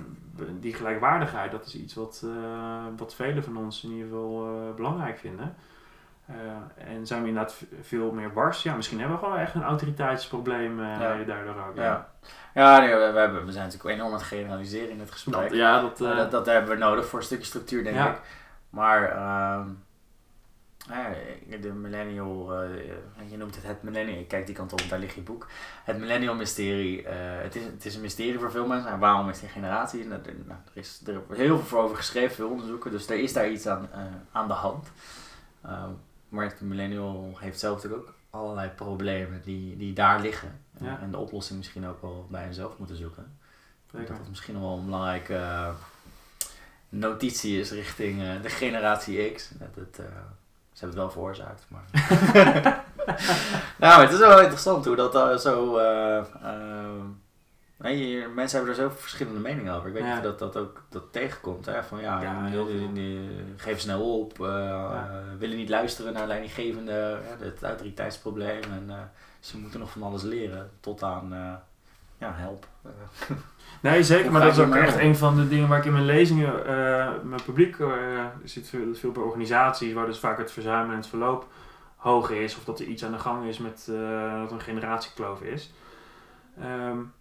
[0.61, 4.75] die gelijkwaardigheid, dat is iets wat, eh, wat velen van ons in ieder geval eh,
[4.75, 5.55] belangrijk vinden.
[6.77, 8.63] en zijn we inderdaad veel meer bars.
[8.63, 10.99] Ja, misschien hebben we gewoon echt een autoriteitsprobleem ja.
[11.25, 11.77] daardoor ook.
[11.77, 12.09] Ja,
[12.55, 15.49] ja nee, we, hebben, we zijn natuurlijk enorm aan het generaliseren in het gesprek.
[15.49, 18.21] Dat, ja, dat, dat, dat, hebben we nodig voor een stukje structuur, denk ik.
[18.71, 19.69] Maar ehm,
[21.61, 25.21] de millennial, uh, je noemt het het millennial, kijk die kant op, daar ligt je
[25.21, 25.47] boek.
[25.85, 27.09] Het millennial mysterie, uh,
[27.43, 28.91] het, is, het is een mysterie voor veel mensen.
[28.91, 30.05] En waarom is die generatie?
[30.05, 33.19] Nou, er, nou, er, is, er wordt heel veel over geschreven, veel onderzoeken, dus er
[33.19, 34.01] is daar iets aan, uh,
[34.33, 34.89] aan de hand.
[36.29, 40.61] Maar de millennial heeft zelf natuurlijk ook allerlei problemen die, die daar liggen.
[40.81, 41.01] Ja.
[41.01, 43.39] En de oplossing misschien ook wel bij henzelf moeten zoeken.
[43.91, 45.71] Dat is misschien wel een belangrijke
[46.89, 49.51] notitie is richting de generatie X.
[49.59, 50.01] Dat het,
[50.83, 51.85] ze hebben het wel veroorzaakt, maar...
[53.89, 55.79] nou, het is wel interessant hoe dat uh, zo...
[55.79, 59.89] Uh, uh, mensen hebben er zo verschillende meningen over.
[59.89, 61.67] Ik weet niet of dat, dat ook dat tegenkomt.
[61.67, 61.85] Hè?
[61.85, 65.09] Van ja, ja die, die, geven snel op, ja.
[65.39, 68.63] willen niet luisteren naar leidinggevende, het autoriteitsprobleem.
[68.63, 69.11] En
[69.41, 71.33] ze moeten nog van alles leren tot aan
[72.23, 72.67] ja, help.
[73.81, 74.33] Nee, zeker.
[74.33, 77.11] Maar dat is ook echt een van de dingen waar ik in mijn lezingen, uh,
[77.23, 77.89] mijn publiek uh,
[78.45, 81.47] zit veel, veel bij organisaties waar dus vaak het verzuim en het verloop
[81.97, 82.57] hoog is.
[82.57, 85.73] Of dat er iets aan de gang is met uh, dat een generatiekloof is.
[86.63, 87.13] Um,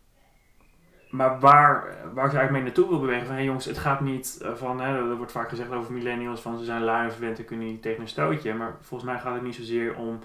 [1.09, 1.83] maar waar,
[2.13, 5.09] waar ik eigenlijk mee naartoe wil bewegen, van hey jongens, het gaat niet van, hè,
[5.09, 7.81] er wordt vaak gezegd over millennials van ze zijn lui en verwend en kunnen niet
[7.81, 8.53] tegen een stootje.
[8.53, 10.19] Maar volgens mij gaat het niet zozeer om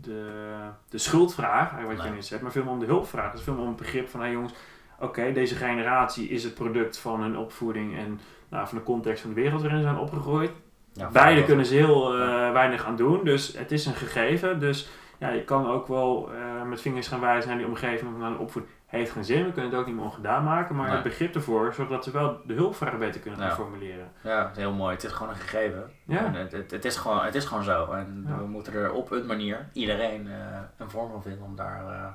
[0.00, 0.52] de,
[0.88, 3.32] de schuldvraag, wat je nu zegt, maar veel meer om de hulpvraag.
[3.32, 4.52] Dus veel meer om het begrip van, hey jongens,
[5.00, 9.34] oké, deze generatie is het product van hun opvoeding en nou, van de context van
[9.34, 10.50] de wereld waarin ze zijn opgegroeid.
[10.92, 14.60] Ja, Beide kunnen ze heel uh, weinig aan doen, dus het is een gegeven.
[14.60, 14.88] Dus
[15.18, 18.38] ja, je kan ook wel uh, met vingers gaan wijzen naar die omgeving van de
[18.38, 18.74] opvoeding.
[18.88, 20.94] Heeft geen zin, we kunnen het ook niet meer ongedaan maken, maar nee.
[20.94, 24.12] het begrip ervoor zorgt dat ze wel de hulpvragen beter kunnen gaan formuleren.
[24.22, 24.94] Ja, heel mooi.
[24.94, 25.90] Het is gewoon een gegeven.
[26.04, 26.32] Ja.
[26.32, 27.92] Het, het, het, is gewoon, het is gewoon zo.
[27.92, 30.34] En we moeten er op een manier, iedereen, uh,
[30.76, 32.14] een vorm van vinden om daar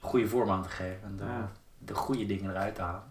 [0.00, 1.02] goede vorm aan te geven.
[1.02, 1.48] En
[1.78, 3.02] de goede dingen eruit te halen.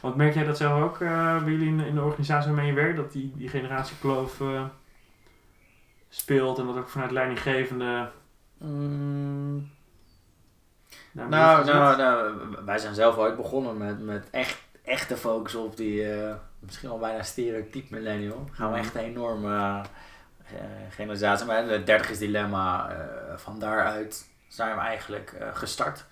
[0.00, 2.80] Want merk jij dat zelf ook uh, bij jullie in, in, de organisatie waarmee je
[2.80, 4.42] werkt, dat die, die generatiekloof
[6.08, 8.10] speelt en dat ook vanuit leidinggevende.
[8.58, 9.70] Mm.
[11.12, 12.34] Nou, nou, nou, nou,
[12.64, 16.98] wij zijn zelf ooit begonnen met, met echt, echte focus op die uh, misschien wel
[16.98, 18.48] bijna stereotype millennial.
[18.52, 19.82] Gaan we echt een enorme
[20.90, 21.46] generalisatie.
[21.46, 22.96] Maar het dertigersdilemma,
[23.36, 26.04] van daaruit zijn we eigenlijk gestart.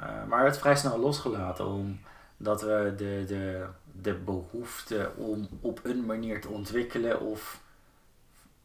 [0.00, 6.06] Uh, maar het vrij snel losgelaten omdat we de, de, de behoefte om op een
[6.06, 7.60] manier te ontwikkelen of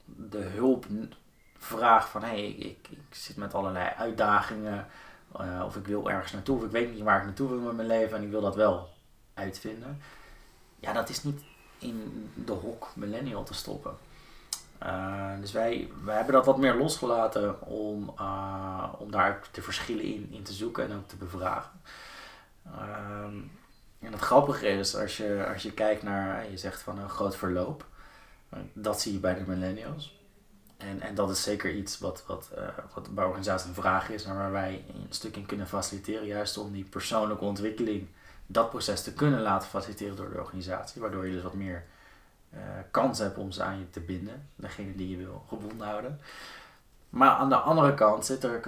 [0.05, 4.87] de hulpvraag van hé, hey, ik, ik, zit met allerlei uitdagingen
[5.39, 7.75] uh, of ik wil ergens naartoe of ik weet niet waar ik naartoe wil met
[7.75, 8.89] mijn leven en ik wil dat wel
[9.33, 10.01] uitvinden.
[10.79, 11.41] Ja, dat is niet
[11.79, 13.97] in de hok millennial te stoppen.
[14.83, 20.03] Uh, dus wij, wij hebben dat wat meer losgelaten om, uh, om daar de verschillen
[20.03, 21.81] in, in te zoeken en ook te bevragen.
[22.65, 23.23] Uh,
[23.99, 27.35] en het grappige is, als je, als je kijkt naar, je zegt van een groot
[27.35, 27.85] verloop,
[28.73, 30.20] dat zie je bij de millennials.
[30.89, 32.63] En, en dat is zeker iets wat, wat, uh,
[32.93, 36.57] wat bij organisaties een vraag is en waar wij een stuk in kunnen faciliteren, juist
[36.57, 38.07] om die persoonlijke ontwikkeling,
[38.45, 41.83] dat proces te kunnen laten faciliteren door de organisatie, waardoor je dus wat meer
[42.53, 42.59] uh,
[42.91, 46.19] kans hebt om ze aan je te binden, degene die je wil gebonden houden.
[47.09, 48.61] Maar aan de andere kant zit er,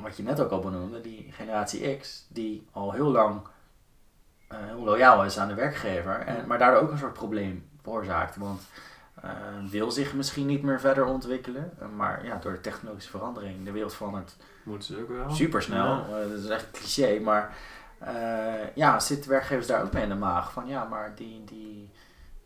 [0.00, 3.40] wat je net ook al benoemde, die generatie X, die al heel lang
[4.52, 8.36] uh, heel loyaal is aan de werkgever, en, maar daardoor ook een soort probleem veroorzaakt.
[8.36, 8.62] Want
[9.70, 13.94] wil zich misschien niet meer verder ontwikkelen, maar ja, door de technologische verandering, de wereld
[13.94, 15.30] verandert Moeten ze ook wel.
[15.30, 15.86] supersnel.
[15.86, 16.28] Ja.
[16.28, 17.56] dat is echt cliché, maar
[18.74, 21.90] ja, zitten werkgevers daar ook mee in de maag van ja, maar die, die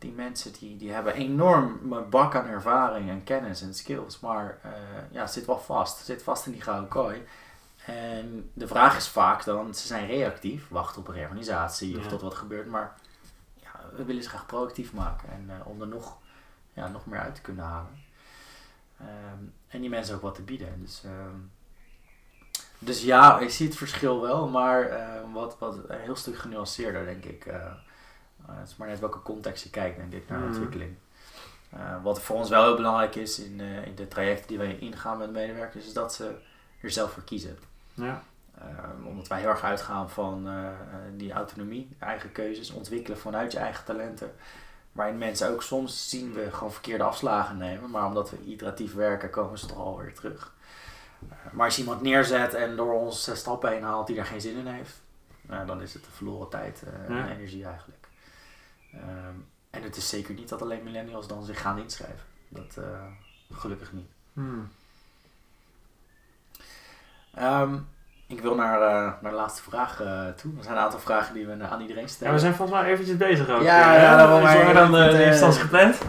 [0.05, 4.71] die mensen die, die hebben enorm bak aan ervaring en kennis en skills, maar uh,
[5.11, 6.05] ja, zit wel vast.
[6.05, 7.25] Zit vast in die gouden kooi.
[7.85, 12.21] En de vraag is vaak dan, ze zijn reactief, wachten op een reorganisatie of tot
[12.21, 12.93] wat gebeurt, maar
[13.53, 16.17] ja, we willen ze graag proactief maken en uh, om er nog,
[16.75, 18.03] ja, nog meer uit te kunnen halen.
[19.01, 20.81] Um, en die mensen ook wat te bieden.
[20.81, 21.51] Dus, um,
[22.79, 27.05] dus ja, ik zie het verschil wel, maar uh, wat, wat een heel stuk genuanceerder
[27.05, 27.45] denk ik.
[27.45, 27.53] Uh,
[28.45, 30.45] het is maar net welke context je kijkt, denk ik, naar mm.
[30.45, 30.95] ontwikkeling.
[31.73, 35.17] Uh, wat voor ons wel heel belangrijk is in, in de trajecten die wij ingaan
[35.17, 36.35] met medewerkers, is dat ze
[36.81, 37.57] er zelf voor kiezen.
[37.93, 38.23] Ja.
[39.05, 40.49] omdat wij heel erg uitgaan van
[41.15, 44.31] die autonomie, eigen keuzes, ontwikkelen vanuit je eigen talenten.
[44.95, 49.29] Waarin mensen ook soms zien we gewoon verkeerde afslagen nemen, maar omdat we iteratief werken,
[49.29, 50.53] komen ze toch alweer terug.
[51.51, 54.57] maar als je iemand neerzet en door ons stappen heen haalt die daar geen zin
[54.57, 55.01] in heeft,
[55.65, 58.07] dan is het een verloren tijd en energie eigenlijk.
[58.93, 62.25] Um, en het is zeker niet dat alleen millennials dan zich gaan inschrijven.
[62.49, 63.05] Dat uh,
[63.51, 64.09] gelukkig niet.
[64.33, 64.69] Hmm.
[67.33, 67.79] Ehm,
[68.27, 70.51] ik wil naar, eh, naar de laatste vraag eh, toe.
[70.57, 72.33] Er zijn een aantal vragen die we aan iedereen Ja, stellen.
[72.33, 73.61] we zijn volgens mij eventjes bezig ook.
[73.61, 75.99] Ja, eh, ja, daarom, maar dan de eh, instantie gepland.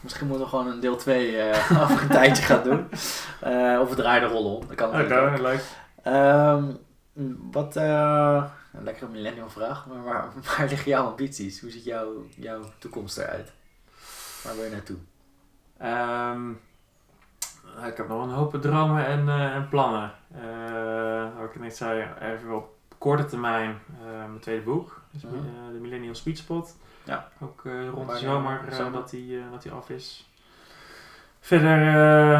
[0.00, 2.88] Misschien moeten we gewoon een deel 2 eh over een tijdje gaan doen.
[3.80, 4.66] Of we draaien de rol om.
[4.66, 5.38] Dat kan natuurlijk ook.
[5.38, 5.62] leuk.
[6.02, 6.64] Ehm,
[7.50, 11.60] wat, een lekkere millennial vraag, maar waar, waar liggen jouw ambities?
[11.60, 13.52] Hoe ziet jouw, jouw toekomst eruit?
[14.44, 14.96] Waar wil je naartoe?
[15.78, 16.50] Ehm,
[17.86, 20.12] ik heb nog een hoop dromen en, en plannen.
[20.34, 20.64] Eh
[21.38, 25.00] wat ik net zei, even op korte termijn eh, mijn tweede boek.
[25.10, 25.30] Dus, eh,
[25.72, 26.76] de Millennial Sweet Spot.
[27.02, 27.28] Ja.
[27.40, 27.62] Ook
[27.94, 28.92] rond de zomer Zomer?
[28.92, 30.28] dat die, dat die af is.
[31.40, 31.78] Verder,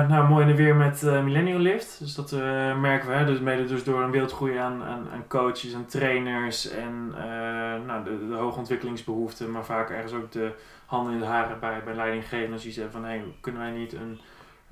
[0.08, 1.98] nou, mooi in de weer met eh, Millennial Lift.
[1.98, 2.32] Dus dat
[2.80, 6.70] merken we, hè, dus mede dus door een wereldgroei aan, aan, aan coaches en trainers
[6.70, 7.08] en
[7.86, 10.52] nou, de, de hoge ontwikkelingsbehoeften, maar vaak ergens ook de
[10.86, 12.60] handen in de haren bij, bij leidinggevenden.
[12.60, 14.20] Die zeggen van, hé, hey, kunnen wij niet een,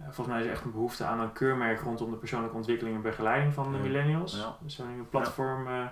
[0.05, 3.03] volgens mij is er echt een behoefte aan een keurmerk rondom de persoonlijke ontwikkeling en
[3.03, 4.37] begeleiding van de millennials.
[4.37, 4.57] Ja.
[4.61, 5.87] Dus een platform eh,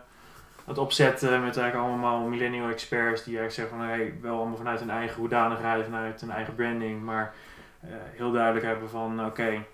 [0.64, 4.80] het opzetten met eigenlijk allemaal millennial experts die eigenlijk zeggen van, hey, wel allemaal vanuit
[4.80, 7.34] hun eigen hoedanigheid, vanuit hun eigen branding, maar
[7.80, 9.64] eh, heel duidelijk hebben van oké,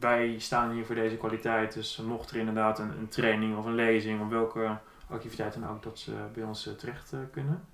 [0.00, 1.72] wij staan hier voor deze kwaliteit.
[1.74, 4.76] Dus mocht er inderdaad een, een training of een lezing of welke
[5.08, 7.64] activiteit dan ook, dat ze bij ons eh, terecht eh, kunnen.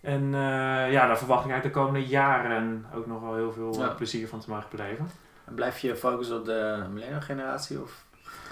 [0.00, 3.72] En eh, ja, daar verwacht ik eigenlijk de komende jaren ook nog wel heel veel
[3.72, 3.88] eh, Ja.
[3.88, 5.08] plezier van te mogen beleven.
[5.44, 8.04] En blijf je focussen op de millennial generatie of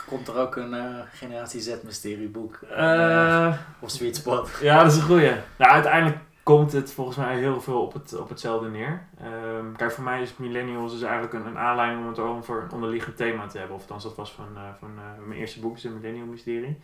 [0.07, 4.51] komt er ook een eh, generatie Z mysterieboek Eh, of sweet spot?
[4.61, 5.33] Ja, dat is een goeie.
[5.57, 9.03] Nou, uiteindelijk komt het volgens mij heel veel op, het, op hetzelfde neer.
[9.21, 12.71] Ehm, kijk, voor mij is millennials dus eigenlijk een, een aanleiding om het over een
[12.73, 13.77] onderliggend thema te hebben.
[13.77, 14.47] Of althans, dat was van,
[14.79, 14.91] van
[15.27, 16.79] mijn eerste boek, is de Millennial Mysterie.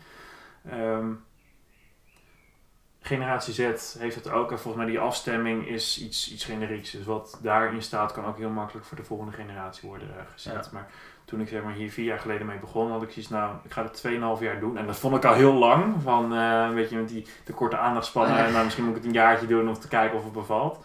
[0.71, 1.07] Ehm,
[3.07, 3.59] Generatie Z
[3.99, 4.51] heeft het ook.
[4.51, 6.91] En volgens mij die afstemming is iets, iets generieks.
[6.91, 10.65] Dus wat daarin staat kan ook heel makkelijk voor de volgende generatie worden eh, gezet.
[10.65, 10.71] Ja.
[10.73, 10.91] Maar
[11.25, 13.73] toen ik zeg maar, hier vier jaar geleden mee begon, had ik zoiets, nou, ik
[13.73, 14.03] ga het
[14.39, 14.79] 2,5 jaar doen.
[14.79, 16.03] En dat vond ik al heel lang.
[16.03, 18.37] Van, eh weet je, met die de korte aandachtspannen.
[18.37, 20.85] En nou, misschien moet ik het een jaartje doen om te kijken of het bevalt.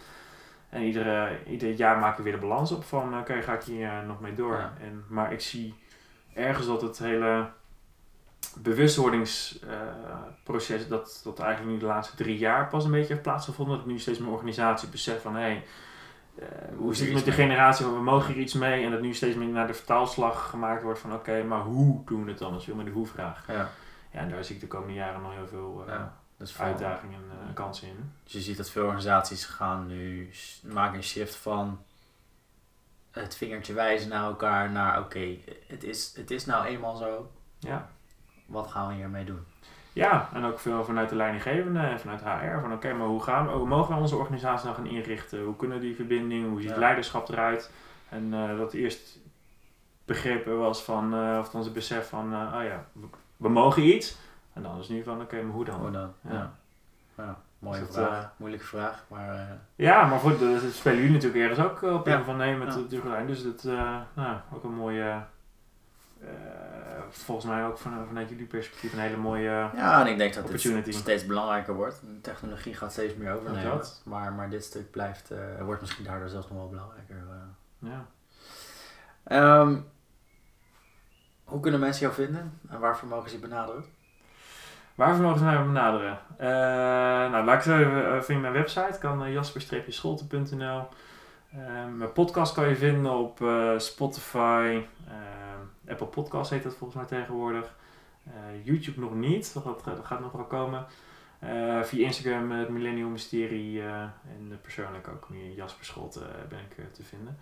[0.70, 3.88] En iedere, ieder jaar maak ik weer de balans op van, oké, ga ik hier
[3.88, 4.56] eh, nog mee door.
[4.56, 4.74] Ja.
[4.82, 5.76] En, maar ik zie
[6.34, 7.50] ergens dat het hele
[8.62, 13.78] bewustwordingsproces, dat, dat eigenlijk nu de laatste drie jaar pas een beetje heeft plaatsgevonden.
[13.78, 15.64] Dat nu steeds meer organisatie beseft van, hé, hey,
[16.40, 16.48] eh,
[16.78, 18.86] hoe zit het met de generatie, we mogen hier iets mee.
[18.86, 22.24] En dat nu steeds meer naar de vertaalslag gemaakt wordt van, oké, maar hoe doen
[22.24, 22.52] we het dan?
[22.52, 23.48] Dat is veel meer de hoe-vraag.
[23.48, 23.70] Ja,
[24.12, 26.18] Ja, en daar zie ik de komende jaren nog heel veel eh, ja.
[26.58, 28.12] Uitdagingen en eh, kansen in.
[28.24, 30.30] Dus je ziet dat veel organisaties gaan nu
[30.64, 31.80] maken een shift van
[33.12, 35.38] het vingertje wijzen naar elkaar naar oké,
[35.68, 37.32] het, is, het is nou eenmaal zo.
[37.60, 37.90] Ja.
[38.50, 39.40] Wat gaan we hiermee doen?
[39.94, 42.60] Ja, en ook veel vanuit de leidinggevende en vanuit HR.
[42.62, 45.44] Van oké, maar hoe, gaan we, hoe mogen we onze organisatie nou gaan inrichten?
[45.44, 46.50] Hoe kunnen die verbindingen?
[46.50, 46.78] Hoe ziet Ja.
[46.78, 47.72] leiderschap eruit?
[48.10, 49.20] En eh, dat eerst
[50.06, 52.86] begrepen was van, eh, of onze besef van, eh, oh ja,
[53.38, 54.18] we, mogen iets.
[54.54, 55.80] En dan is het nu van, oké, maar hoe dan?
[55.80, 56.14] Hoe dan?
[56.22, 56.34] Ja.
[56.34, 56.52] Ja.
[57.18, 57.38] ja.
[57.60, 58.24] Mooie Dus dat, vraag.
[58.24, 59.42] eh, Moeilijke vraag, maar eh,
[59.76, 62.24] Ja, maar goed, dat spelen jullie natuurlijk ergens ook op Ja.
[62.24, 63.24] van nee, met de.
[63.28, 65.18] Dus dat, eh, nou, ook een mooie, eh,
[67.10, 69.70] volgens mij ook van, vanuit jullie perspectief een hele mooie...
[69.76, 72.02] ja, en ik denk dat het steeds belangrijker wordt.
[72.02, 73.64] De technologie gaat steeds meer overnemen.
[73.64, 74.02] dat.
[74.06, 77.16] Maar, maar dit stuk blijft, eh, wordt misschien daardoor zelfs nog wel belangrijker.
[77.16, 77.90] eh.
[77.90, 78.06] ja.
[79.24, 79.78] Ehm,
[81.44, 83.84] hoe kunnen mensen jou vinden en waarvoor mogen ze je benaderen?
[84.96, 86.20] Waarvoor mogen ze mij benaderen?
[86.38, 86.48] Eh,
[87.32, 88.98] nou, laat ik zo even uh, via mijn website.
[89.00, 90.88] Kan uh, jasper-scholten.nl
[91.56, 94.82] uh, Mijn podcast kan je vinden op uh, Spotify.
[95.90, 97.76] Apple Podcast heet dat volgens mij tegenwoordig.
[98.28, 99.54] Uh, YouTube nog niet.
[99.54, 100.86] Dat, dat, dat gaat nog wel komen.
[101.44, 103.82] Uh, via Instagram het Millennium Mysterie.
[103.82, 107.38] uh, en persoonlijk ook meer Jasper Scholten ben ik te vinden.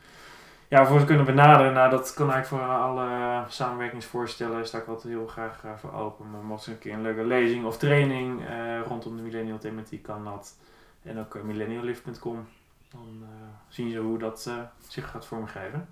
[0.67, 5.13] Ja, voor ze kunnen benaderen, nou dat kan eigenlijk voor alle samenwerkingsvoorstellen, sta ik altijd
[5.13, 6.31] heel graag voor open.
[6.31, 8.41] Maar mocht ze een keer een leuke lezing of training
[8.85, 10.55] rondom de millennial thematiek kan dat.
[11.03, 12.47] En ook millenniallift.com.
[12.91, 13.25] Dan
[13.67, 14.51] zien ze hoe dat
[14.87, 15.87] zich gaat vormgeven.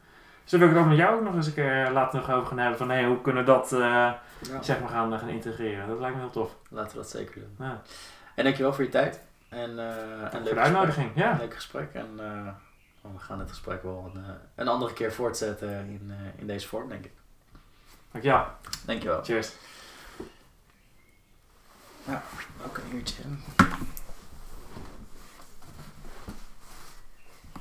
[0.50, 2.60] Wil ik het ook met jou ook nog eens een keer later nog over gaan
[2.60, 4.20] hebben van hey, hoe kunnen we dat uh, ja.
[4.62, 5.88] zeg maar gaan, gaan integreren.
[5.88, 6.56] Dat lijkt me heel tof.
[6.70, 7.68] Laten we dat zeker doen.
[7.68, 7.82] Ja.
[8.36, 9.22] En dankjewel voor je tijd.
[9.50, 11.12] En, uh, en voor de uitnodiging.
[11.14, 11.26] Gesprek.
[11.26, 11.38] Ja.
[11.38, 11.94] Leuk gesprek.
[11.94, 12.48] En uh,
[13.14, 14.24] we gaan het gesprek wel een,
[14.56, 17.12] een andere keer voortzetten in, in deze vorm, denk ik.
[18.12, 18.46] Dankjewel.
[18.86, 19.24] Dankjewel.
[19.24, 19.52] Cheers.
[22.04, 22.24] Ja,
[22.66, 23.24] ook een uurtje.